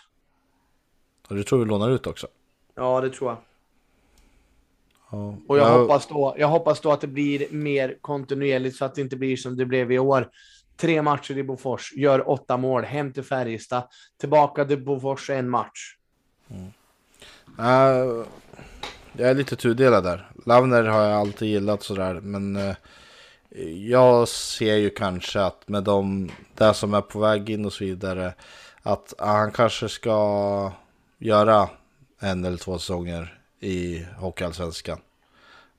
[1.29, 2.27] Och du tror vi lånar ut också?
[2.75, 3.38] Ja, det tror jag.
[5.11, 5.36] Ja.
[5.47, 8.95] Och jag, Ja, hoppas då, jag hoppas då att det blir mer kontinuerligt så att
[8.95, 10.29] det inte blir som det blev i år.
[10.77, 13.84] Tre matcher i Bofors, gör åtta mål, hem till Färjestad,
[14.19, 15.95] tillbaka till Bofors en match.
[17.59, 18.25] äh,
[19.17, 20.32] jag är lite tudelad där.
[20.45, 22.13] Lavner har jag alltid gillat sådär.
[22.21, 22.75] Men eh,
[23.89, 27.83] jag ser ju kanske att med de där som är på väg in och så
[27.83, 28.33] vidare.
[28.81, 30.71] Att ah, han kanske ska
[31.17, 31.69] göra
[32.19, 34.99] en eller två säsonger i Hockeyallsvenskan.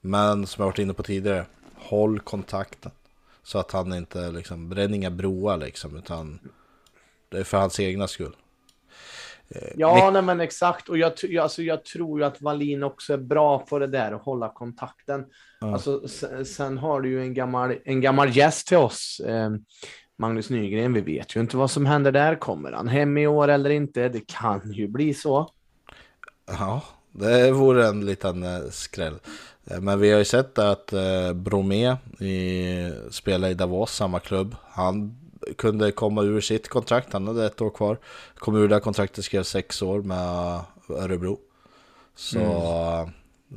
[0.01, 2.93] Men som jag varit inne på tidigare, håll kontakten.
[3.43, 6.39] Så att han inte liksom bränner inga broar liksom, utan
[7.29, 8.37] det är för hans egna skull.
[9.77, 10.89] Ja, nej, men exakt.
[10.89, 14.23] Och jag, alltså, jag tror ju att Wallin också är bra på det där att
[14.23, 15.25] hålla kontakten.
[15.61, 15.73] Ja.
[15.73, 19.51] Alltså, sen, sen har du ju en gammal, en gammal gäst till oss, eh,
[20.19, 20.93] Magnus Nygren.
[20.93, 22.35] Vi vet ju inte vad som händer där.
[22.35, 24.09] Kommer han hem i år eller inte?
[24.09, 25.51] Det kan ju bli så.
[26.47, 26.83] Ja,
[27.13, 29.15] det vore en liten eh, skräll.
[29.65, 34.57] Eh, Men vi har ju sett att eh, Bromé i, spelar i Davos, samma klubb.
[34.63, 35.19] Han
[35.57, 37.99] kunde komma ur sitt kontrakt, han hade ett år kvar.
[38.35, 41.39] Kom ur det kontraktet, skrev sex år med Örebro.
[42.15, 43.09] Så eh,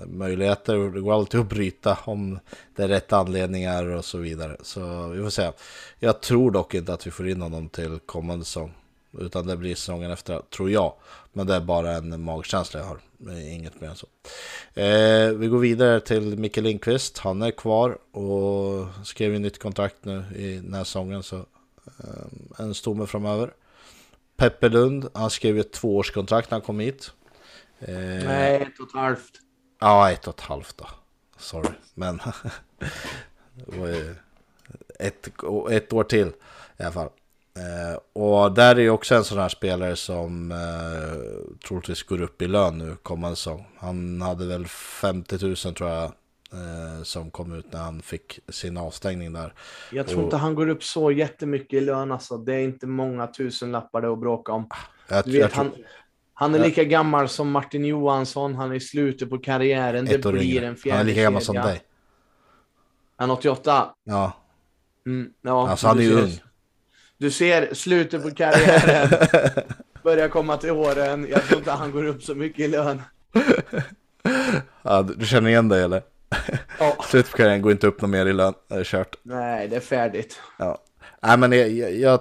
[0.07, 2.39] möjligheter, det går alltid att bryta om
[2.75, 4.57] det är rätt anledningar och så vidare.
[4.61, 5.51] Så vi får se.
[5.99, 8.73] Jag tror dock inte att vi får in honom till kommande säsong.
[9.19, 10.93] Utan det blir säsongen efter, tror jag.
[11.33, 12.99] Men det är bara en magkänsla jag har.
[13.51, 14.07] Inget mer än så.
[14.81, 17.17] Eh, vi går vidare till Micke Lindqvist.
[17.17, 21.23] Han är kvar och skrev ju nytt kontrakt nu i den här säsongen.
[21.23, 21.45] Så
[22.57, 23.53] en stomme framöver.
[24.37, 27.11] Peppe Lund, han skrev ett tvåårskontrakt när han kom hit.
[27.79, 29.31] Eh, Nej, ett och ett halvt.
[29.79, 30.87] Ja, ett och ett halvt då.
[31.37, 32.19] Sorry, men
[34.99, 35.29] ett,
[35.71, 36.27] ett år till
[36.77, 37.09] i alla fall.
[37.57, 42.41] Eh, och där är ju också en sån här spelare som eh, troligtvis går upp
[42.41, 43.65] i lön nu kommande säsong.
[43.77, 46.11] Han hade väl 50 000 tror jag
[46.55, 49.53] eh, som kom ut när han fick sin avstängning där.
[49.91, 52.11] Jag tror Och- inte han går upp så jättemycket i lön.
[52.11, 52.37] Alltså.
[52.37, 54.69] Det är inte många tusenlappar det att bråka om.
[55.07, 55.71] Jag, Du vet, jag tror- han,
[56.33, 58.55] han är lika gammal som Martin Johansson.
[58.55, 60.05] Han är i slutet på karriären.
[60.05, 60.67] Det ett år blir yngre.
[60.67, 61.81] en fjärde Han är lika gammal som dig.
[63.17, 63.93] Han är 88.
[64.03, 64.33] Ja,
[65.07, 66.41] Mm, ja, alltså han är ju ung.
[67.17, 69.09] Du ser slutet på karriären.
[70.03, 71.27] Börjar komma till åren.
[71.29, 73.01] Jag tror inte han går upp så mycket i lön.
[74.81, 76.01] Ja, du du känner igen dig eller?
[76.79, 76.97] Ja.
[77.09, 79.15] Slutet på karriären går inte upp något mer i lön, är kört.
[79.23, 80.41] Nej, det är färdigt.
[80.57, 80.77] Ja.
[81.21, 82.19] Nej men jag, jag,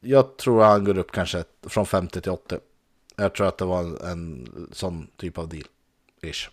[0.00, 2.58] jag, tror han går upp kanske från 50 till 80.
[3.16, 5.64] Jag tror att det var en, en sån typ av deal.
[6.22, 6.48] Ish.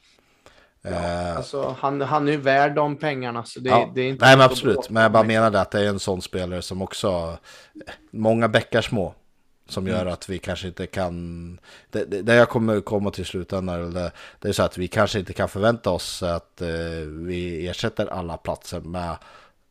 [0.83, 3.43] Eh, Alltså, han, han är ju värd de pengarna.
[3.43, 3.91] Så det, ja.
[3.95, 6.21] det är inte Nej men absolut, men jag bara menade att det är en sån
[6.21, 7.37] spelare som också,
[8.11, 9.13] många bäckar små.
[9.67, 9.97] Som Mm.
[9.97, 11.57] gör att vi kanske inte kan,
[11.91, 15.19] det, det, det jag kommer komma till slutändan, det, det är så att vi kanske
[15.19, 16.69] inte kan förvänta oss att eh,
[17.07, 19.17] vi ersätter alla platser med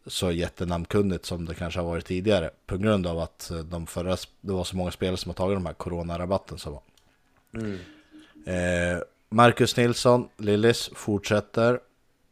[0.07, 2.51] så jättenamnkunnigt som det kanske har varit tidigare.
[2.66, 5.66] På grund av att de förra, det var så många spelare som har tagit de
[5.66, 6.82] här coronarabatten som var.
[7.55, 7.78] Mm.
[8.47, 11.80] Eh, Marcus Nilsson, Lillis, fortsätter.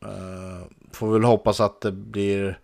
[0.05, 2.59] Eh, får väl hoppas att det blir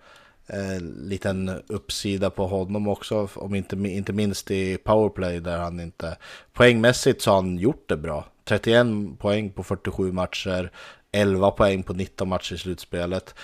[0.49, 3.29] en liten uppsida på honom också.
[3.35, 6.17] Om inte, inte minst i powerplay där han inte...
[6.53, 8.87] Poängmässigt så har han gjort det bra 31
[9.19, 10.71] poäng på 47 matcher,
[11.13, 13.35] 11 poäng på 19 matcher i slutspelet.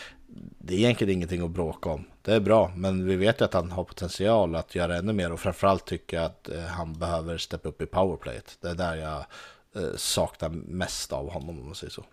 [0.59, 2.05] Det är egentligen ingenting att bråka om.
[2.22, 5.32] Det är bra, men vi vet ju att han har potential att göra ännu mer
[5.32, 8.59] och framförallt tycker jag att eh, han behöver steppa upp i powerplayet.
[8.61, 9.24] Det är där jag
[9.82, 12.05] eh, saknar mest av honom om man säger så.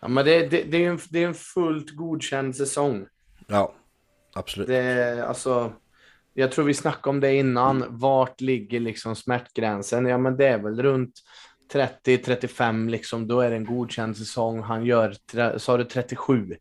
[0.00, 3.06] Ja, men det, det, det, är en, det är en fullt godkänd säsong.
[3.46, 3.74] Ja,
[4.38, 4.68] absolut.
[4.68, 5.72] Det, alltså,
[6.34, 7.84] jag tror vi snackade om det innan.
[7.88, 10.06] Vart ligger liksom smärtgränsen?
[10.06, 11.14] Ja, men det är väl runt
[11.72, 13.28] 30-35 liksom.
[13.28, 14.62] Då är det en godkänd säsong.
[14.62, 15.14] Han gör,
[15.58, 16.56] sa du 37?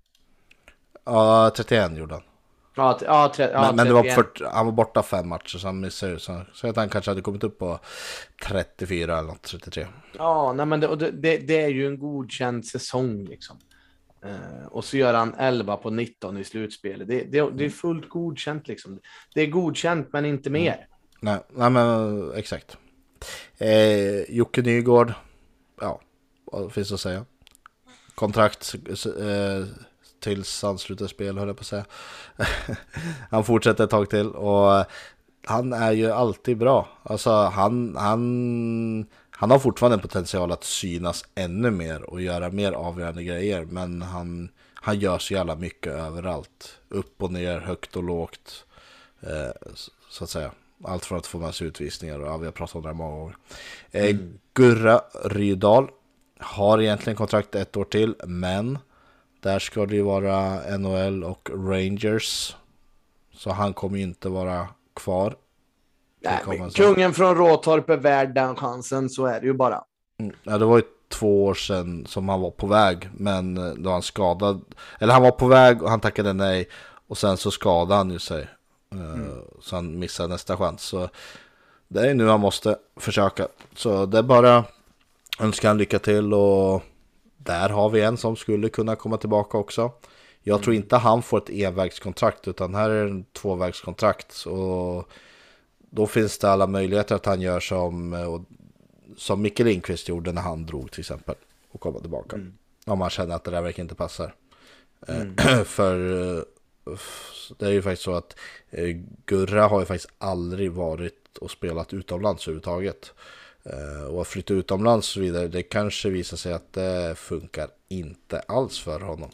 [1.05, 2.23] Ja, 31 gjorde han.
[2.75, 5.67] Ja, ja, tre, ja men, men det var 40, han var borta fem matcher så
[5.67, 6.19] han missade ju.
[6.19, 7.79] Så, så att han kanske hade kommit upp på
[8.45, 9.87] 34 eller något, 33.
[10.17, 13.59] Ja, nej, men det, det, det är ju en godkänd säsong liksom.
[14.25, 17.07] Uh, och så gör han 11 på 19 i slutspelet.
[17.07, 18.99] Det, det, det, är fullt godkänt liksom.
[19.33, 20.73] Det är godkänt men inte mer.
[20.73, 20.85] Mm.
[21.19, 22.77] Nej, nej men exakt.
[23.57, 25.13] Eh, Jocke Nygård,
[25.81, 26.01] ja,
[26.45, 27.25] vad finns att säga?
[28.15, 29.65] Kontrakt eh,
[30.19, 31.85] tills han slutar spel, höll jag på att säga.
[33.31, 34.85] han fortsätter ett tag till och
[35.45, 36.87] han är ju alltid bra.
[37.03, 39.05] Alltså han, han,
[39.39, 43.65] han har fortfarande en potential att synas ännu mer och göra mer avgörande grejer.
[43.65, 46.77] Men han, han gör så jävla mycket överallt.
[46.89, 48.65] Upp och ner, högt och lågt.
[49.21, 49.69] Eh,
[50.09, 50.51] så att säga.
[50.83, 52.95] Allt från att få med sig utvisningar och ja, vi har pratat om det här
[52.95, 53.35] många gånger.
[53.91, 54.39] Eh, mm.
[54.53, 55.89] Gurra Rydal
[56.39, 58.79] har egentligen kontrakt ett år till, men
[59.39, 62.55] där ska det ju vara NHL och Rangers.
[63.33, 65.35] Så han kommer ju inte vara kvar.
[66.21, 69.83] Nej, kungen från Råtorp är värd den chansen, så är det ju bara.
[70.19, 73.73] Mm, ja, det var ju två år sedan som han var på väg, men eh,
[73.73, 74.61] då han skadad.
[74.99, 76.69] Eller han var på väg och han tackade nej.
[77.07, 78.47] Och sen så skadade han ju sig.
[78.91, 79.29] Eh, mm.
[79.61, 80.81] Så han missade nästa chans.
[80.81, 81.09] Så
[81.87, 83.47] det är nu han måste försöka.
[83.75, 84.63] Så det är bara
[85.39, 86.83] önska han lycka till och
[87.37, 89.91] där har vi en som skulle kunna komma tillbaka också.
[90.43, 90.63] Jag mm.
[90.63, 94.45] tror inte han får ett envägskontrakt utan här är det en tvåvägskontrakt.
[94.45, 95.09] Och
[95.89, 98.41] då finns det alla möjligheter att han gör som, eh,
[99.17, 101.35] som Micke Lindqvist gjorde när han drog till exempel.
[101.71, 102.35] Och komma tillbaka.
[102.35, 102.53] Mm.
[102.85, 104.33] Om man känner att det där verkligen inte passar.
[105.07, 105.35] Eh, mm.
[105.65, 106.43] För eh,
[107.57, 108.35] det är ju faktiskt så att
[109.25, 113.13] Gurra har ju faktiskt aldrig varit och spelat utomlands överhuvudtaget.
[114.09, 118.39] Och att flytta utomlands och så vidare, det kanske visar sig att det funkar inte
[118.39, 119.29] alls för honom.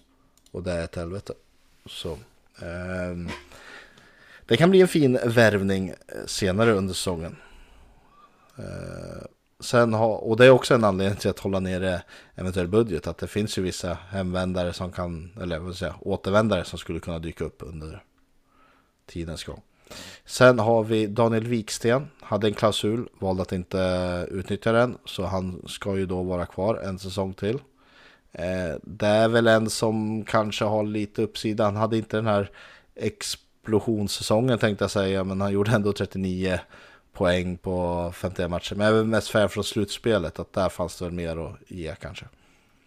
[0.51, 1.33] Och det är ett helvete.
[1.85, 2.11] Så.
[2.61, 3.31] Eh,
[4.53, 5.95] det kan bli en fin värvning eh,
[6.25, 7.35] senare under säsongen.
[8.57, 9.25] Eh,
[9.59, 12.01] sen ha, och det är också en anledning till att hålla nere
[12.35, 13.07] eventuell budget.
[13.07, 17.19] Att det finns ju vissa hemvändare som kan, eller vad säga, återvändare som skulle kunna
[17.19, 18.03] dyka upp under
[19.05, 19.61] tidens gång.
[20.25, 25.61] Sen har vi Daniel Wiksten, hade en klausul, valde att inte utnyttja den, så han
[25.67, 27.59] ska ju då vara kvar en säsong till.
[28.31, 32.51] Eh, det är väl en som kanske har lite uppsida, han hade inte den här
[33.63, 36.59] explosionssäsongen tänkte jag säga, men han gjorde ändå 39
[37.13, 38.75] poäng på 51 matcher.
[38.75, 41.95] Men jag är mest färd från slutspelet, att där fanns det väl mer att ge
[42.01, 42.25] kanske.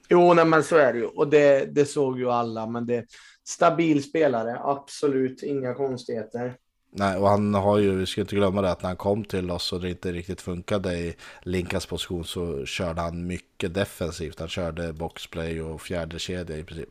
[0.09, 1.05] Jo, nej, men så är det ju.
[1.05, 2.67] Och det, det såg ju alla.
[2.67, 3.05] Men det
[3.45, 6.55] stabil spelare, absolut inga konstigheter.
[6.91, 9.51] Nej, och han har ju, vi ska inte glömma det, att när han kom till
[9.51, 14.39] oss och det inte riktigt funkade i Linkas position så körde han mycket defensivt.
[14.39, 16.91] Han körde boxplay och fjärde kedja i princip.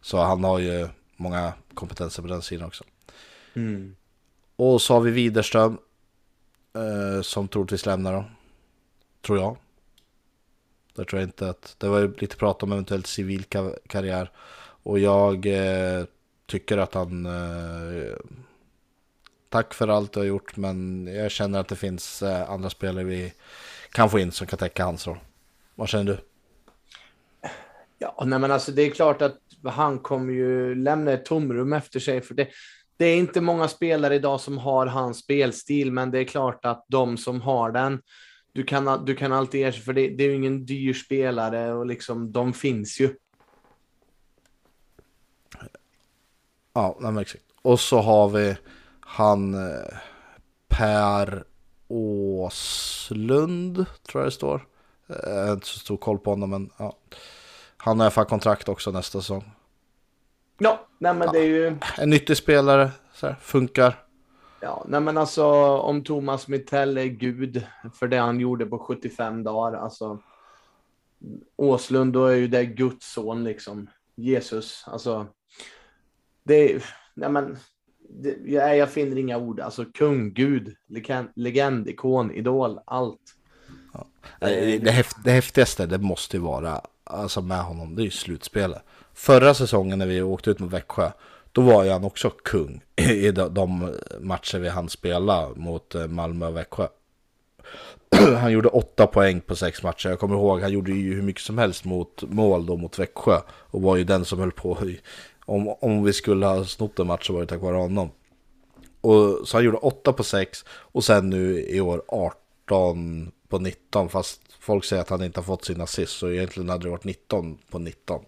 [0.00, 2.84] Så han har ju många kompetenser på den sidan också.
[3.56, 3.96] Mm.
[4.56, 5.78] Och så har vi Widerström
[6.74, 8.24] eh, som troligtvis lämnar då.
[9.26, 9.56] Tror jag.
[10.94, 13.44] Det tror jag inte att, det var lite prat om eventuellt civil
[13.86, 14.30] karriär.
[14.82, 16.04] Och jag eh,
[16.46, 18.16] tycker att han eh,
[19.48, 23.04] tack för allt du har gjort, men jag känner att det finns eh, andra spelare
[23.04, 23.32] vi
[23.90, 25.18] kan få in som kan täcka hans roll.
[25.74, 26.18] Vad känner du?
[27.98, 32.00] Ja, nej men alltså det är klart att han kommer ju lämna ett tomrum efter
[32.00, 32.48] sig, för det,
[32.96, 36.84] det är inte många spelare idag som har hans spelstil, men det är klart att
[36.88, 38.02] de som har den,
[38.52, 41.86] du kan, du kan alltid ersätta, för det, det är ju ingen dyr spelare och
[41.86, 43.14] liksom de finns ju.
[46.72, 47.44] Ja, nej, exakt.
[47.62, 48.56] Och så har vi
[49.00, 49.98] han eh,
[50.68, 51.44] Per
[51.88, 54.66] Åslund tror jag det står.
[55.08, 56.96] Eh, jag har inte så stor koll på honom men ja.
[57.76, 59.50] Han har i alla fall kontrakt också nästa säsong.
[60.58, 61.76] Ja, nej men det är ju...
[61.98, 64.04] En nyttig spelare, så här, funkar.
[64.60, 65.44] Ja, nej men alltså
[65.78, 70.18] om Thomas Mittell är gud för det han gjorde på 75 dagar, alltså.
[71.56, 73.90] Åslund, då är ju det Guds son liksom.
[74.14, 75.26] Jesus, alltså.
[76.42, 76.84] Det är,
[77.14, 77.56] nej men
[78.08, 79.60] det, jag, jag finner inga ord.
[79.60, 83.34] Alltså kung, gud, legend, legend, ikon, idol, allt.
[83.92, 84.06] Ja.
[84.40, 84.78] Det,
[85.24, 88.82] det häftigaste det måste ju vara alltså med honom, det är ju slutspelet.
[89.14, 91.10] Förra säsongen när vi åkte ut mot Växjö,
[91.52, 96.46] då var ju han också kung i de matcher vi hann spela mot eh, Malmö
[96.46, 96.88] och Växjö.
[98.40, 100.08] Han gjorde åtta poäng på sex matcher.
[100.08, 103.40] Jag kommer ihåg, han gjorde ju hur mycket som helst mot mål då mot Växjö.
[103.48, 104.78] Och var ju den som höll på.
[105.44, 108.10] Om, om vi skulle ha snott en match så var det tack vare honom.
[109.00, 114.08] Och, så han gjorde åtta på sex och sen nu i år 18 på 19.
[114.08, 116.12] Fast folk säger att han inte har fått sin assist.
[116.12, 118.24] Så egentligen hade det varit 19 på 19.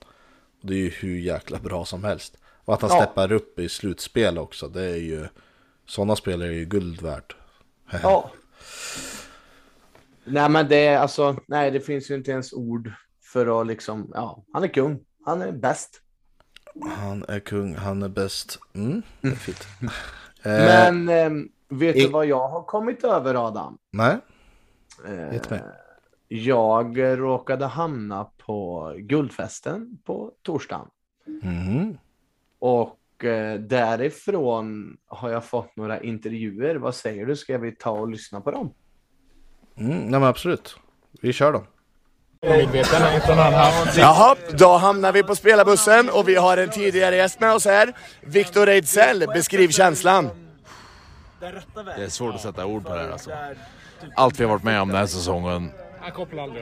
[0.66, 2.36] Det är ju hur jäkla bra som helst.
[2.64, 3.02] Och att han ja.
[3.02, 4.68] steppar upp i slutspel också.
[4.68, 5.26] Det är ju...
[5.86, 7.36] Sådana spelare är ju guld värt.
[8.02, 8.30] Ja.
[10.24, 12.92] Nej, men det är alltså, nej, det finns ju inte ens ord
[13.22, 15.00] för att liksom, ja, han är kung.
[15.24, 16.02] Han är bäst.
[16.96, 18.58] Han är kung, han är bäst.
[18.74, 19.66] Mm, det är fint.
[20.42, 21.30] men eh,
[21.68, 22.00] vet I...
[22.00, 23.78] du vad jag har kommit över, Adam?
[23.92, 24.16] Nej.
[25.04, 25.34] Eh,
[26.28, 30.88] jag råkade hamna på Guldfesten på torsdagen.
[31.42, 31.98] Mm.
[32.58, 36.74] Och eh, därifrån har jag fått några intervjuer.
[36.74, 37.36] Vad säger du?
[37.36, 38.72] Ska vi ta och lyssna på dem?
[39.76, 40.76] Mm, nej men absolut.
[41.20, 41.64] Vi kör dem.
[43.96, 47.92] Jaha, då hamnar vi på spelarbussen och vi har en tidigare gäst med oss här.
[48.20, 50.28] Viktor Ejdsell, beskriv känslan.
[51.40, 53.30] Det är svårt att sätta ord på det här alltså.
[54.16, 55.70] Allt vi har varit med om den här säsongen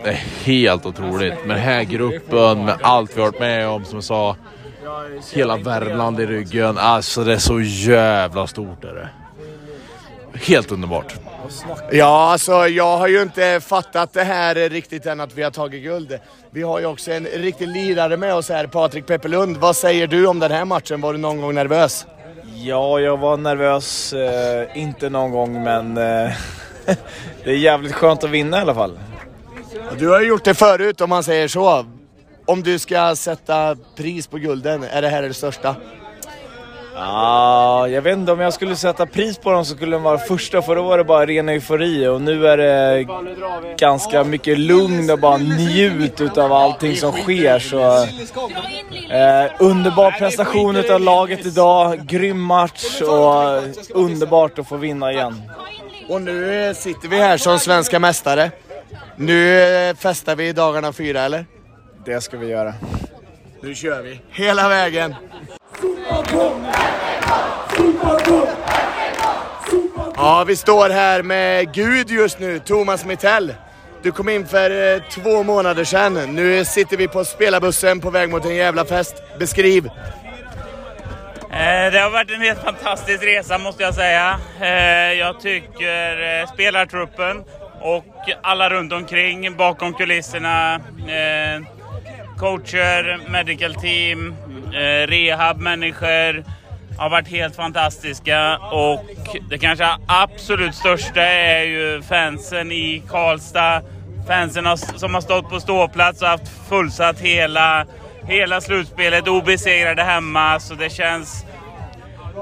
[0.04, 1.34] det är helt otroligt.
[1.46, 4.36] Med den här gruppen, med allt vi har varit med om, som jag sa.
[5.32, 6.78] Hela Värmland i ryggen.
[6.78, 9.08] Alltså det är så jävla stort är det.
[10.38, 11.14] Helt underbart.
[11.92, 15.82] Ja, alltså jag har ju inte fattat det här riktigt än att vi har tagit
[15.82, 16.18] guld.
[16.50, 19.56] Vi har ju också en riktig lirare med oss här, Patrik Peppelund.
[19.56, 21.00] Vad säger du om den här matchen?
[21.00, 22.06] Var du någon gång nervös?
[22.54, 24.12] Ja, jag var nervös.
[24.12, 26.32] Eh, inte någon gång, men eh,
[27.44, 28.98] det är jävligt skönt att vinna i alla fall.
[29.98, 31.86] Du har ju gjort det förut om man säger så.
[32.46, 35.76] Om du ska sätta pris på gulden, är det här det största?
[36.96, 40.18] Ja, jag vet inte om jag skulle sätta pris på dem så skulle de vara
[40.18, 43.06] första för då var det bara ren eufori och nu är det
[43.76, 47.58] ganska mycket lugn och bara njut utav allting som sker.
[47.58, 48.02] Så,
[49.14, 53.62] eh, underbar prestation utav laget idag, grym match och
[53.94, 55.42] underbart att få vinna igen.
[56.08, 58.50] Och nu sitter vi här som svenska mästare.
[59.16, 61.46] Nu eh, festar vi dagarna fyra eller?
[62.04, 62.74] Det ska vi göra.
[63.62, 65.14] Nu kör vi, hela vägen!
[70.16, 73.54] Ja, vi står här med Gud just nu, Thomas Mittell.
[74.02, 76.14] Du kom in för eh, två månader sedan.
[76.14, 79.22] Nu sitter vi på spelarbussen på väg mot en jävla fest.
[79.38, 79.86] Beskriv!
[81.50, 84.40] Eh, det har varit en helt fantastisk resa måste jag säga.
[85.18, 87.44] Jag tycker spelartruppen
[87.84, 91.62] och alla runt omkring, bakom kulisserna, eh,
[92.38, 94.34] coacher, medical team,
[94.72, 96.44] eh, rehabmänniskor,
[96.98, 99.04] har varit helt fantastiska och
[99.50, 103.82] det kanske absolut största är ju fansen i Karlstad.
[104.28, 107.86] Fansen som har stått på ståplats och haft fullsatt hela,
[108.26, 110.60] hela slutspelet, obesegrade hemma.
[110.60, 111.44] Så det känns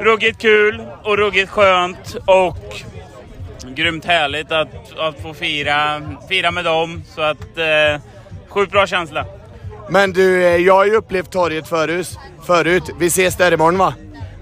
[0.01, 2.83] ruggigt kul och ruggigt skönt och
[3.75, 7.03] grymt härligt att, att få fira, fira med dem.
[7.15, 8.01] Så att, eh,
[8.49, 9.27] sjukt bra känsla.
[9.89, 12.19] Men du, eh, jag har ju upplevt torget förut.
[12.47, 12.91] förut.
[12.99, 13.95] Vi ses där imorgon va?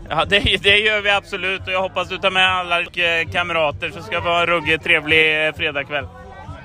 [0.09, 2.85] Ja, det, det, gör vi absolut och jag hoppas du tar med alla
[3.33, 6.07] kamrater så ska vi ha en ruggigt trevlig eh, fredagkväll.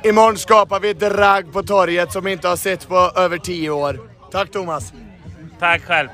[0.03, 3.99] Imorgon skapar vi drag på torget som vi inte har sett på över tio år.
[4.31, 4.93] Tack Thomas!
[5.59, 6.09] Tack själv!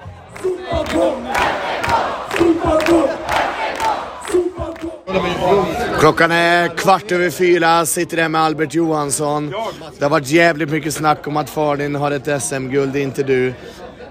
[6.00, 9.54] Klockan är kvart över fyra, sitter där med Albert Johansson.
[9.98, 13.54] Det har varit jävligt mycket snack om att far din har ett SM-guld, inte du.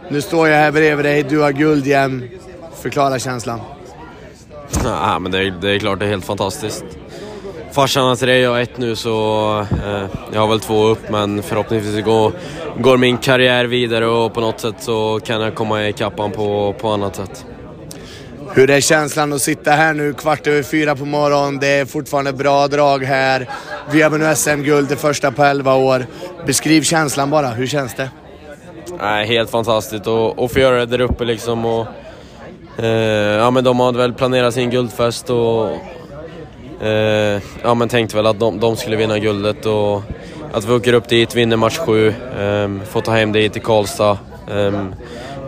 [0.08, 2.30] Nu står jag här bredvid dig, du har guld igen.
[2.82, 3.60] Förklara känslan.
[4.84, 6.84] Ja, men det är, det är klart det är helt fantastiskt.
[7.72, 9.10] Farsan har tre, jag har ett nu så
[9.60, 12.32] eh, jag har väl två upp men förhoppningsvis går,
[12.78, 16.88] går min karriär vidare och på något sätt så kan jag komma ikapp på, på
[16.88, 17.46] annat sätt.
[18.54, 21.60] Hur är känslan att sitta här nu kvart över fyra på morgonen?
[21.60, 23.48] Det är fortfarande bra drag här.
[23.92, 26.06] Vi har vunnit SM-guld det första på 11 år.
[26.46, 28.10] Beskriv känslan bara, hur känns det?
[29.00, 31.64] Nej, helt fantastiskt att få göra det där uppe liksom.
[31.64, 31.86] Och,
[32.82, 32.88] Eh,
[33.38, 35.68] ja, men de hade väl planerat sin guldfest och
[36.86, 40.02] eh, ja, men tänkte väl att de, de, skulle vinna guldet och
[40.52, 44.18] att vi åker upp dit, vinner match sju, eh, får ta hem det till Karlstad.
[44.50, 44.84] Eh,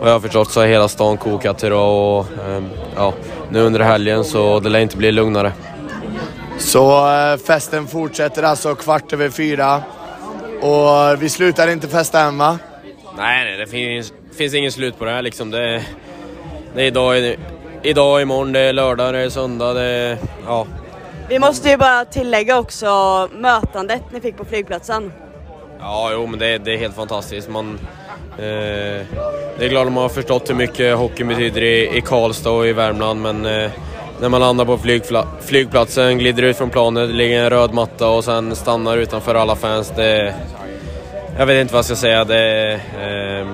[0.03, 3.13] och jag har förstått så har hela stan kokat idag och um, ja,
[3.49, 5.51] nu under helgen så det lär inte bli lugnare.
[6.59, 9.83] Så eh, festen fortsätter alltså kvart över fyra.
[10.61, 12.59] Och vi slutar inte festa än va?
[13.17, 15.51] Nej, nej, det finns, finns inget slut på det här liksom.
[15.51, 15.83] Det,
[16.75, 17.35] det är idag,
[17.83, 20.67] idag, imorgon, det är lördag, det är söndag, det är, ja.
[21.29, 25.13] Vi måste ju bara tillägga också mötandet ni fick på flygplatsen.
[25.79, 27.49] Ja, jo, men det, det är helt fantastiskt.
[27.49, 27.79] Man,
[28.37, 29.05] eh,
[29.57, 32.67] det är klart att man har förstått hur mycket hockey betyder i, i Karlstad och
[32.67, 33.71] i Värmland, men eh,
[34.21, 38.09] när man landar på flygpla flygplatsen, glider ut från planet, det ligger en röd matta
[38.09, 39.93] och sen stannar utanför alla fans.
[39.95, 40.35] Det,
[41.37, 42.25] jag vet inte vad jag ska säga.
[42.25, 43.47] Det, eh,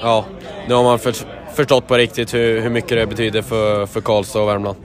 [0.00, 0.24] ja,
[0.68, 1.14] nu har man för,
[1.54, 4.76] förstått på riktigt hur, hur mycket det betyder för, för Karlstad och Värmland.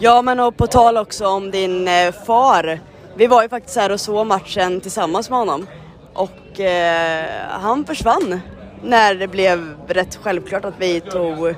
[0.00, 2.80] Ja, men och på tal också om din eh, far.
[3.14, 5.66] Vi var ju faktiskt här och såg matchen tillsammans med honom.
[6.14, 8.40] Och eh, han försvann
[8.82, 11.54] när det blev rätt självklart att vi tog,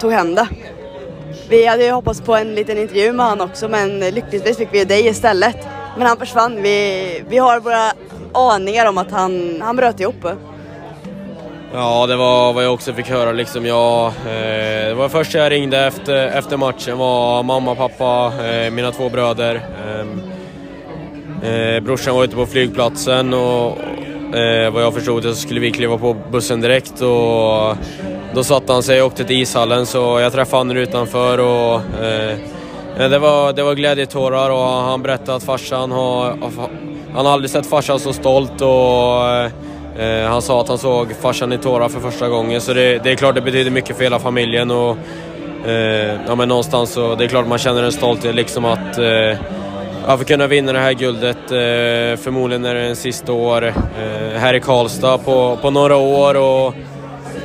[0.00, 0.48] tog hem det.
[1.48, 4.84] Vi hade ju hoppats på en liten intervju med honom också men lyckligtvis fick vi
[4.84, 5.56] dig istället.
[5.98, 6.62] Men han försvann.
[6.62, 7.92] Vi, vi har våra
[8.32, 10.26] aningar om att han, han bröt ihop.
[11.72, 13.32] Ja, det var vad jag också fick höra.
[13.32, 18.70] Liksom jag, eh, det var första jag ringde efter, efter matchen var mamma, pappa, eh,
[18.70, 19.54] mina två bröder.
[19.54, 20.06] Eh,
[21.50, 23.78] eh brorsan var ute på flygplatsen och
[24.34, 27.00] eh, vad jag förstod så skulle vi kliva på bussen direkt.
[27.00, 27.76] Och
[28.34, 31.74] då satte han sig och åkte till ishallen så jag träffade honom utanför och
[32.04, 32.38] eh,
[32.96, 36.36] det, var, det var glädjetårar och han berättade att farsan har,
[37.14, 39.50] han har aldrig sett farsan så stolt och eh,
[39.98, 43.10] eh, han sa att han såg farsan i tårar för första gången så det, det
[43.12, 44.96] är klart det betyder mycket för hela familjen och
[45.66, 49.38] eh, ja, men någonstans så det är klart man känner en stolthet liksom att eh,
[50.10, 51.36] eh, att få kunna vinna det här guldet.
[51.36, 56.36] Eh, förmodligen är det den sista år eh, här i Karlstad på, på några år
[56.36, 56.74] och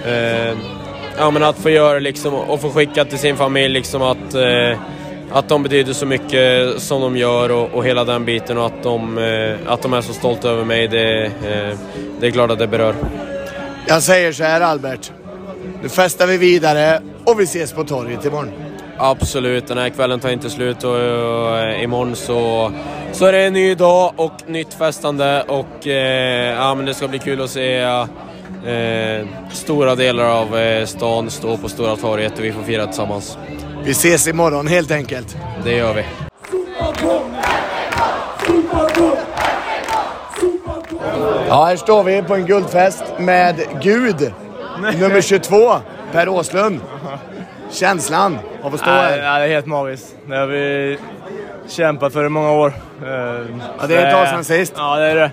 [0.08, 0.58] eh,
[1.18, 4.80] ja, men att få göra liksom, och få skicka till sin familj liksom att, eh,
[5.32, 8.84] att de betyder så mycket som de gör och, och hela den biten och att
[8.84, 11.78] de, eh, att de är så stolta över mig, det, eh,
[12.20, 12.96] det är klart att det berör.
[13.88, 15.12] Jag säger så här Albert,
[15.84, 18.65] nu festar vi vidare och vi ses på torget imorgon.
[18.98, 22.72] Absolut, den här kvällen tar inte slut och, och imorgon så,
[23.12, 27.08] så är det en ny dag och nytt festande och eh, ja, men det ska
[27.08, 32.46] bli kul att se eh, stora delar av eh, stan stå på Stora torget och
[32.46, 33.38] vi får fira tillsammans.
[33.84, 35.38] Vi ses imorgon helt enkelt.
[35.64, 36.04] Det gör vi.
[41.48, 44.34] Ja, här står vi på en guldfest med Gud,
[45.00, 45.76] nummer 22,
[46.12, 46.80] Per Åslund.
[47.76, 49.18] Känslan av att stå här?
[49.18, 50.16] Ja, det är helt magiskt.
[50.28, 50.98] Det har vi
[51.68, 52.74] kämpat för i många år.
[53.80, 54.74] Ja, det är ett tag sedan sist.
[54.78, 55.32] Ja, det är det.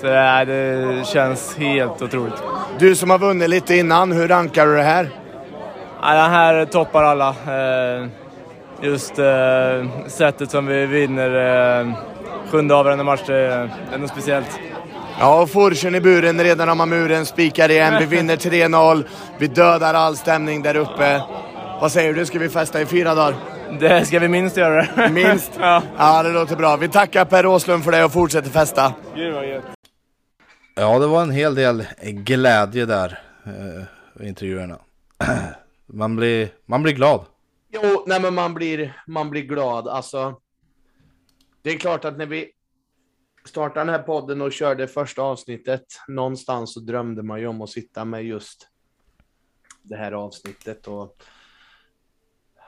[0.00, 2.42] Så det, det känns helt otroligt.
[2.78, 5.10] Du som har vunnit lite innan, hur rankar du det här?
[6.02, 7.28] Ja, den här toppar alla.
[7.28, 8.08] Eh,
[8.80, 11.92] just eh, sättet som vi vinner eh,
[12.50, 13.36] sjunde avgörande match, det
[13.94, 14.58] är något speciellt.
[15.20, 19.04] Ja, Forsen i buren, redan har man muren, spikar igen, vi vinner 3-0,
[19.38, 21.22] vi dödar all stämning där uppe.
[21.82, 23.36] Vad säger du, ska vi festa i fyra dagar?
[23.80, 25.08] Det ska vi minst göra.
[25.10, 25.52] Minst?
[25.58, 25.82] ja.
[25.96, 26.76] ja, det låter bra.
[26.76, 28.94] Vi tackar Per Åslund för det och fortsätter festa.
[29.14, 29.64] Gud vad gött.
[30.74, 34.78] Ja, det var en hel del glädje där eh, i intervjuerna.
[35.86, 37.26] Man blir, man blir glad.
[37.72, 39.88] Jo, nej men man blir, man blir glad.
[39.88, 40.40] Alltså,
[41.62, 42.50] det är klart att när vi
[43.44, 47.70] startade den här podden och körde första avsnittet, någonstans så drömde man ju om att
[47.70, 48.68] sitta med just
[49.82, 50.86] det här avsnittet.
[50.86, 51.16] Och,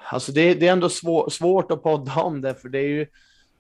[0.05, 3.07] alltså det, det är ändå svår, svårt att podda om det, för det är ju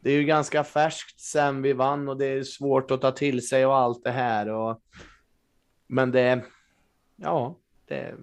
[0.04, 3.48] det är ju ganska färskt sen vi vann och det är svårt att ta till
[3.48, 4.48] sig och allt det här.
[4.48, 4.80] Och,
[5.86, 6.44] men det,
[7.16, 7.56] ja,
[7.88, 8.14] det,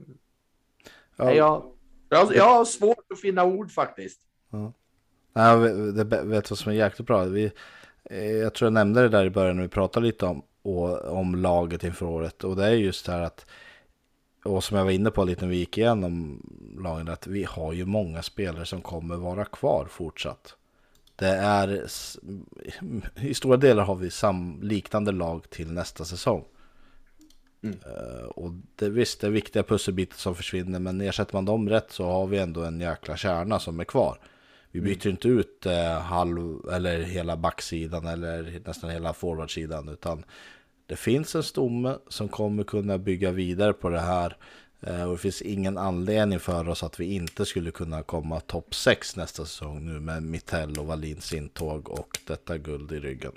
[1.18, 1.34] ja.
[1.34, 1.74] Jag,
[2.10, 4.22] jag, jag har svårt att finna ord faktiskt.
[4.52, 4.74] Ja.
[5.34, 7.24] Ja, det vet vad som är jäkligt bra.
[7.24, 7.52] Vi,
[8.04, 10.44] eh, jag tror jag nämnde det där i början när vi pratade lite om,
[11.04, 12.44] om laget inför året.
[12.44, 13.46] Och det är just det här att,
[14.44, 16.42] och som jag var inne på lite när vi gick igenom
[16.80, 20.56] lagen, att vi har ju många spelare som kommer vara kvar fortsatt.
[21.16, 21.88] Det är
[23.22, 26.46] i stora delar har vi sam, liknande lag till nästa säsong.
[27.64, 27.78] Mm.
[27.86, 31.92] Uh, och det, visst, det är viktiga pusselbitar som försvinner, men ersätter man dem rätt
[31.92, 34.20] så har vi ändå en jäkla kärna som är kvar.
[34.72, 34.90] Vi mm.
[34.90, 35.14] byter mm.
[35.14, 40.24] inte ut uh, halv eller hela backsidan eller nästan hela forwardsidan, utan
[40.92, 44.38] det finns en stomme som kommer kunna bygga vidare på det här
[44.82, 48.76] eh, och det finns ingen anledning för oss att vi inte skulle kunna komma topp
[48.76, 53.32] 6 nästa säsong nu med Mittell och Wallins intåg och detta guld i ryggen.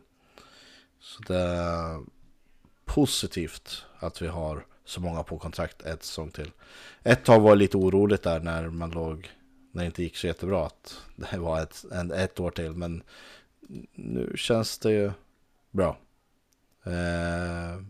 [1.01, 2.01] Så det är
[2.85, 6.51] positivt att vi har så många på kontrakt ett säsong till.
[7.03, 9.31] Ett tag var det lite oroligt där när man låg,
[9.73, 12.73] när det inte gick så jättebra att det var ett, en, ett år till.
[12.73, 13.03] Men
[13.95, 15.13] nu känns det ju
[15.71, 15.97] bra.
[16.85, 17.81] Eh,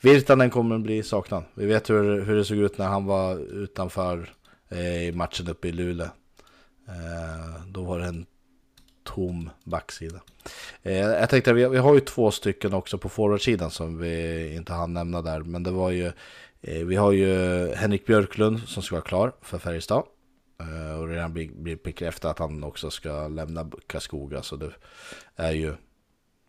[0.00, 1.44] Virtanen kommer att bli saknad.
[1.54, 4.30] Vi vet hur, hur det såg ut när han var utanför
[4.68, 6.08] eh, i matchen uppe i Luleå.
[6.88, 8.26] Eh, då var det en
[9.04, 10.20] tom backsida.
[10.82, 14.72] Eh, jag tänkte, vi, vi har ju två stycken också på forwardsidan som vi inte
[14.72, 15.40] hann nämna där.
[15.40, 16.06] Men det var ju,
[16.60, 17.26] eh, vi har ju
[17.74, 20.04] Henrik Björklund som ska vara klar för Färjestad.
[20.60, 24.42] Eh, och redan blir bekräftat att han också ska lämna Karlskoga.
[24.42, 24.70] Så det
[25.36, 25.74] är ju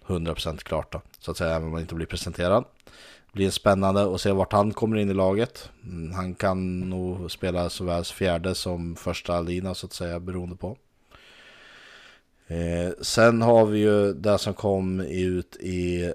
[0.07, 1.01] 100% klart då.
[1.19, 2.63] Så att säga, även om han inte blir presenterad.
[3.25, 5.69] Det blir spännande att se vart han kommer in i laget.
[5.83, 10.77] Mm, han kan nog spela såväl fjärde som första lina så att säga, beroende på.
[12.47, 16.13] Eh, sen har vi ju det som kom ut i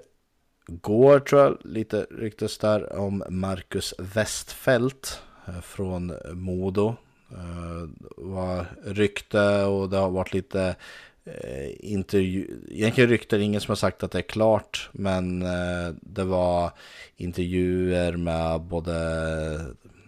[0.67, 6.95] går tror jag, lite ryktes där om Marcus Westfält eh, från Modo.
[7.31, 10.75] Eh, det var rykte och det har varit lite
[11.27, 16.23] eh, intervju, egentligen rykten, ingen som har sagt att det är klart, men eh, det
[16.23, 16.71] var
[17.15, 18.95] intervjuer med både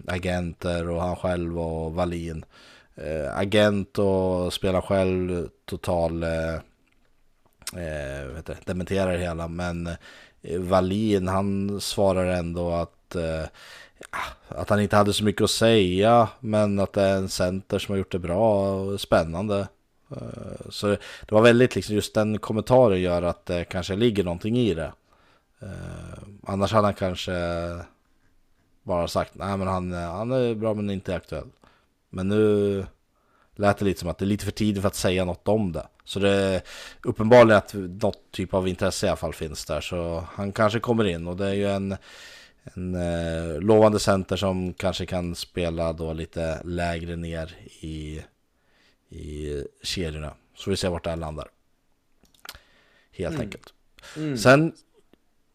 [0.08, 2.46] agenter och han själv och Wallin.
[2.96, 6.54] Eh, agent och spelar själv total eh,
[7.76, 9.88] eh, vet dementerar det hela, men
[10.42, 13.46] eh, Wallin han svarar ändå att eh,
[14.48, 17.94] att han inte hade så mycket att säga, men att det är en center som
[17.94, 19.68] har gjort det bra och spännande.
[20.12, 24.58] Eh, så det var väldigt liksom, just den kommentaren gör att det kanske ligger någonting
[24.58, 24.92] i det.
[25.62, 27.32] Eh, annars hade han kanske
[28.84, 31.48] bara sagt nej men han, eh, han är bra men inte aktuell.
[32.10, 32.86] Men nu
[33.56, 35.72] lät det lite som att det är lite för tidigt för att säga något om
[35.72, 35.88] det.
[36.04, 36.62] Så det är
[37.04, 39.82] uppenbarligen att något typ av intresse i alla fall finns där.
[39.82, 41.98] Så han kanske kommer in och det är ju en,
[42.64, 48.22] en eh, lovande center som kanske kan spela då lite lägre ner i,
[49.10, 50.34] i kedjorna.
[50.56, 51.48] Så vi ser vart det här landar.
[53.12, 53.42] Helt Mm.
[53.46, 53.74] enkelt.
[54.18, 54.38] Mm.
[54.38, 54.74] Sen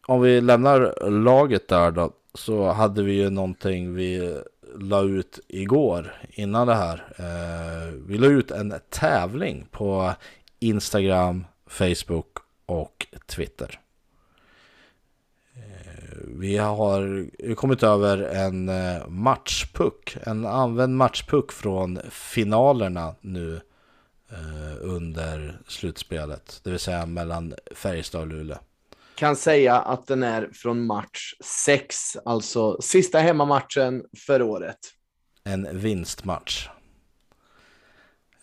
[0.07, 4.41] om vi lämnar laget där då så hade vi ju någonting vi
[4.79, 7.13] la ut igår innan det här.
[7.17, 10.13] Eh, vi la ut en tävling på
[10.59, 13.79] Instagram, Facebook och Twitter.
[16.23, 17.25] Vi har
[17.55, 23.61] kommit över en eh, matchpuck, en använd matchpuck från finalerna nu
[24.31, 26.61] eh, under slutspelet.
[26.63, 28.57] Det vill säga mellan Färjestad och Luleå.
[29.15, 34.77] Kan säga att den är från match 6, alltså sista hemmamatchen för året.
[35.43, 36.69] En vinstmatch.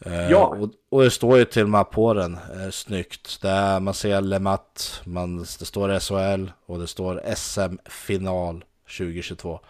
[0.07, 0.47] Eh, Ja.
[0.47, 3.45] Och, och det står ju till och med på den eh, snyggt.
[3.45, 8.65] Är, man ser Lemat, man, det står SHL och det står SM-final
[8.99, 9.61] 2022.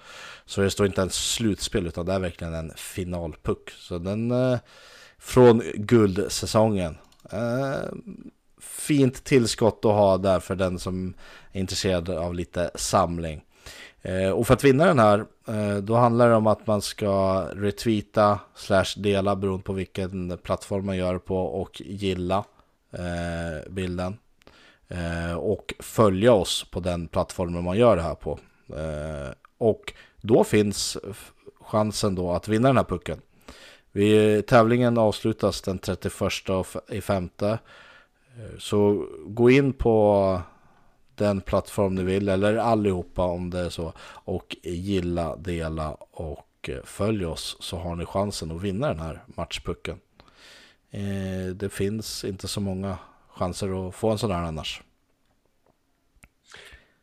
[0.44, 3.70] Så det står inte ens slutspel utan det är verkligen en finalpuck.
[3.70, 4.58] Så den eh,
[5.18, 6.98] från guldsäsongen.
[7.30, 7.92] Eh,
[8.60, 11.14] fint tillskott att ha där för den som
[11.52, 13.44] är intresserad av lite samling.
[14.02, 17.46] Eh, och för att vinna den här, eh, då handlar det om att man ska
[17.52, 22.44] retweeta slash dela beroende på vilken plattform man gör på och gilla
[22.92, 24.18] eh, bilden.
[24.88, 28.38] Eh, och följa oss på den plattformen man gör det här på.
[28.68, 30.98] Eh, och då finns
[31.60, 33.20] chansen då att vinna den här pucken.
[33.92, 36.12] Vi, tävlingen avslutas den 31
[36.88, 37.58] i femte.
[38.36, 40.40] Eh, så gå in på
[41.14, 43.92] den plattform ni vill eller allihopa om det är så
[44.24, 49.24] och gilla, dela och eh, följ oss så har ni chansen att vinna den här
[49.26, 50.00] matchpucken.
[50.90, 52.98] Eh, det finns inte så många
[53.28, 54.82] chanser att få en sån här annars.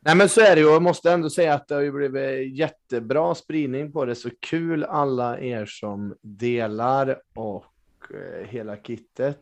[0.02, 2.58] Nej men så är det ju, jag måste ändå säga att det har ju blivit
[2.58, 7.66] jättebra spridning på det, så kul alla er som delar och
[8.14, 9.40] eh, hela kittet.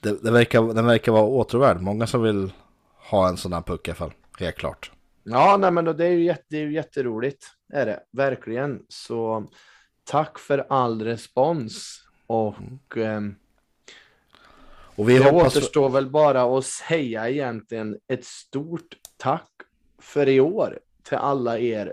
[0.00, 1.80] Det, det verkar, den verkar vara åtråvärd.
[1.80, 2.52] Många som vill
[3.10, 4.12] ha en sån här puck i alla fall.
[4.38, 4.92] Helt klart.
[5.22, 8.82] Ja, nej men det är ju, jätte, det är ju jätteroligt, är det, verkligen.
[8.88, 9.46] Så
[10.04, 13.34] tack för all respons och ehm,
[14.96, 15.56] Och vi det hoppas...
[15.56, 19.50] återstår väl bara att säga egentligen ett stort tack
[19.98, 21.92] för i år till alla er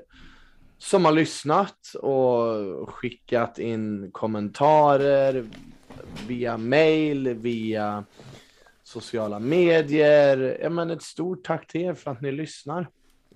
[0.77, 5.45] som har lyssnat och skickat in kommentarer
[6.27, 8.03] via mail, via
[9.01, 10.57] sociala medier.
[10.61, 12.87] Ja, men ett stort tack till er för att ni lyssnar.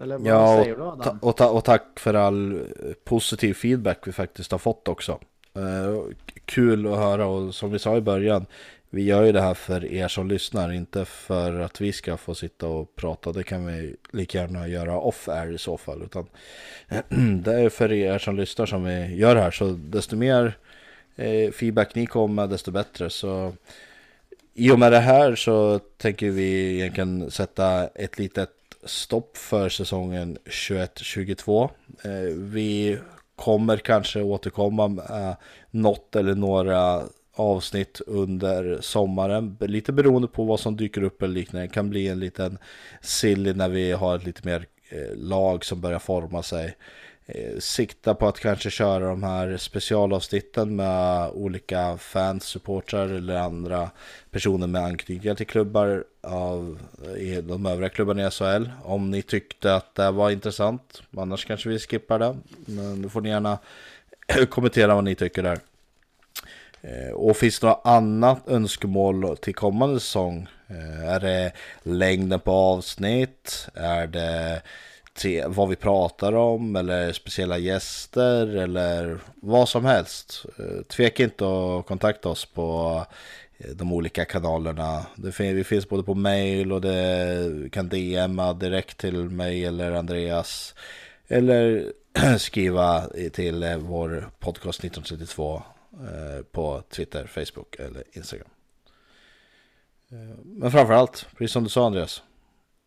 [0.02, 1.19] Eller vad Ja, säger du Adam?
[1.22, 2.61] och, ta, och tack för all eh,
[3.03, 5.19] positiv feedback vi faktiskt har fått också.
[5.56, 6.02] Eh,
[6.45, 8.45] kul att höra och som vi sa i början,
[8.90, 12.36] vi gör ju det här för er som lyssnar, inte för att vi ska få
[12.36, 13.31] sitta och prata.
[13.31, 16.03] Det kan vi lika gärna göra off-air i så fall.
[16.03, 16.26] Utan
[17.44, 19.52] det är för er som lyssnar som vi gör det här.
[19.52, 20.57] Så desto mer
[21.15, 23.10] eh, feedback ni kommer desto bättre.
[23.10, 23.53] Så
[24.60, 28.49] i och med det här så tänker vi egentligen sätta ett litet
[28.84, 31.69] stopp för säsongen 21-22.
[32.03, 32.98] Eh, vi
[33.36, 35.36] kommer kanske återkomma med
[35.72, 37.02] något eller några
[37.36, 39.57] avsnitt under sommaren.
[39.60, 41.68] Lite beroende på vad som dyker upp eller liknande.
[41.68, 42.57] Det kan bli en liten
[43.02, 46.76] silly när vi har ett lite mer eh, lag som börjar forma sig.
[47.31, 53.89] Eh, sikta på att kanske köra de här specialavsnitten med olika fans, supportrar eller andra
[54.31, 56.80] personer med anknytningar till klubbar av
[57.43, 58.69] de övriga klubbarna i SHL.
[58.84, 62.38] Om ni tyckte att det var intressant, annars kanske vi skippar det.
[62.65, 63.60] Men då får ni gärna
[64.49, 65.60] kommentera vad ni tycker där.
[66.81, 70.47] Eh, och finns det något annat önskemål till kommande säsong?
[70.68, 71.51] Eh, är det
[71.84, 73.68] längden på avsnitt?
[73.73, 74.61] Är det
[75.48, 80.46] vad vi pratar om eller speciella gäster eller vad som helst.
[80.60, 83.06] Eh, tveka inte att kontakta oss på
[83.58, 85.06] eh, de olika kanalerna.
[85.38, 90.76] vi finns både på mail och det kan DMa direkt till mig eller Andreas.
[91.28, 91.94] Eller
[92.38, 95.64] skriva till eh, vår podcast 1932
[96.52, 98.48] på Twitter, Facebook eller Instagram.
[100.44, 102.24] Men framförallt, precis som du sa Andreas,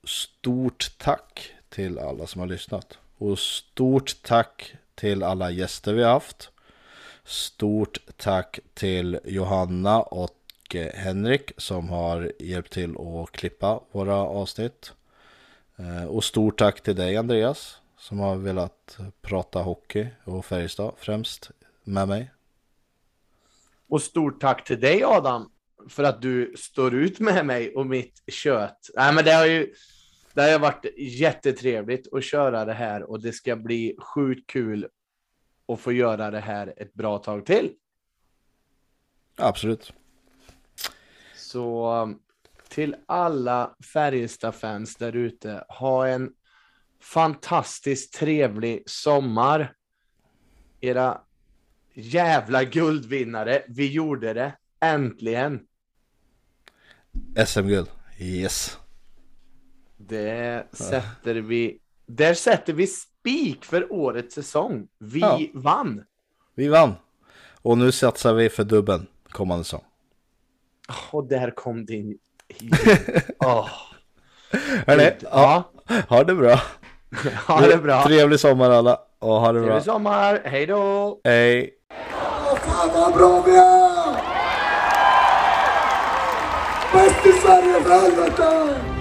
[0.05, 2.99] stort tack till alla som har lyssnat.
[3.19, 6.51] Och stort tack till alla gäster vi har haft.
[7.24, 10.39] Stort tack till Johanna och
[10.94, 14.93] Henrik som har hjälpt till att klippa våra avsnitt.
[15.77, 21.51] Eh, och stort tack till dig Andreas som har velat prata hockey och Färjestad främst
[21.85, 22.31] med mig.
[23.89, 25.51] Och stort tack till dig Adam
[25.89, 28.90] för att du står ut med mig och mitt kött.
[28.94, 29.74] Nej, men det har ju
[30.35, 34.89] det har varit jättetrevligt att köra det här och det ska bli sjukt kul
[35.69, 37.73] att få göra det här ett bra tag till.
[39.37, 39.93] Absolut.
[41.37, 42.15] Så
[42.69, 46.33] till alla Färjestad-fans där ute, ha en
[47.01, 49.75] fantastiskt trevlig sommar.
[50.81, 51.21] Era
[51.95, 53.63] Jävla guldvinnare.
[53.69, 54.53] Vi gjorde det.
[54.81, 55.61] Äntligen.
[57.47, 57.91] SM-guld.
[58.19, 58.79] Yes.
[60.09, 61.79] Det sätter vi.
[62.07, 64.89] Där sätter vi spik för årets säsong.
[64.99, 65.41] Vi ja.
[65.55, 66.05] vann.
[66.55, 66.95] Vi vann.
[67.62, 69.85] Och nu satsar vi för dubben kommande säsong.
[71.11, 72.19] Och där kom din...
[73.39, 73.69] oh.
[74.87, 75.70] Hörni, ja.
[76.09, 76.61] ha det bra.
[77.47, 78.05] ha det bra.
[78.05, 79.01] Trevlig sommar alla.
[79.19, 79.81] Och ha det Trevlig bra.
[79.81, 80.43] Trevlig sommar.
[80.45, 81.20] Hej då.
[81.24, 81.70] Hej.
[82.57, 84.12] Fan vad bra vi är!
[86.93, 88.91] Bäst i Sverige för helvete!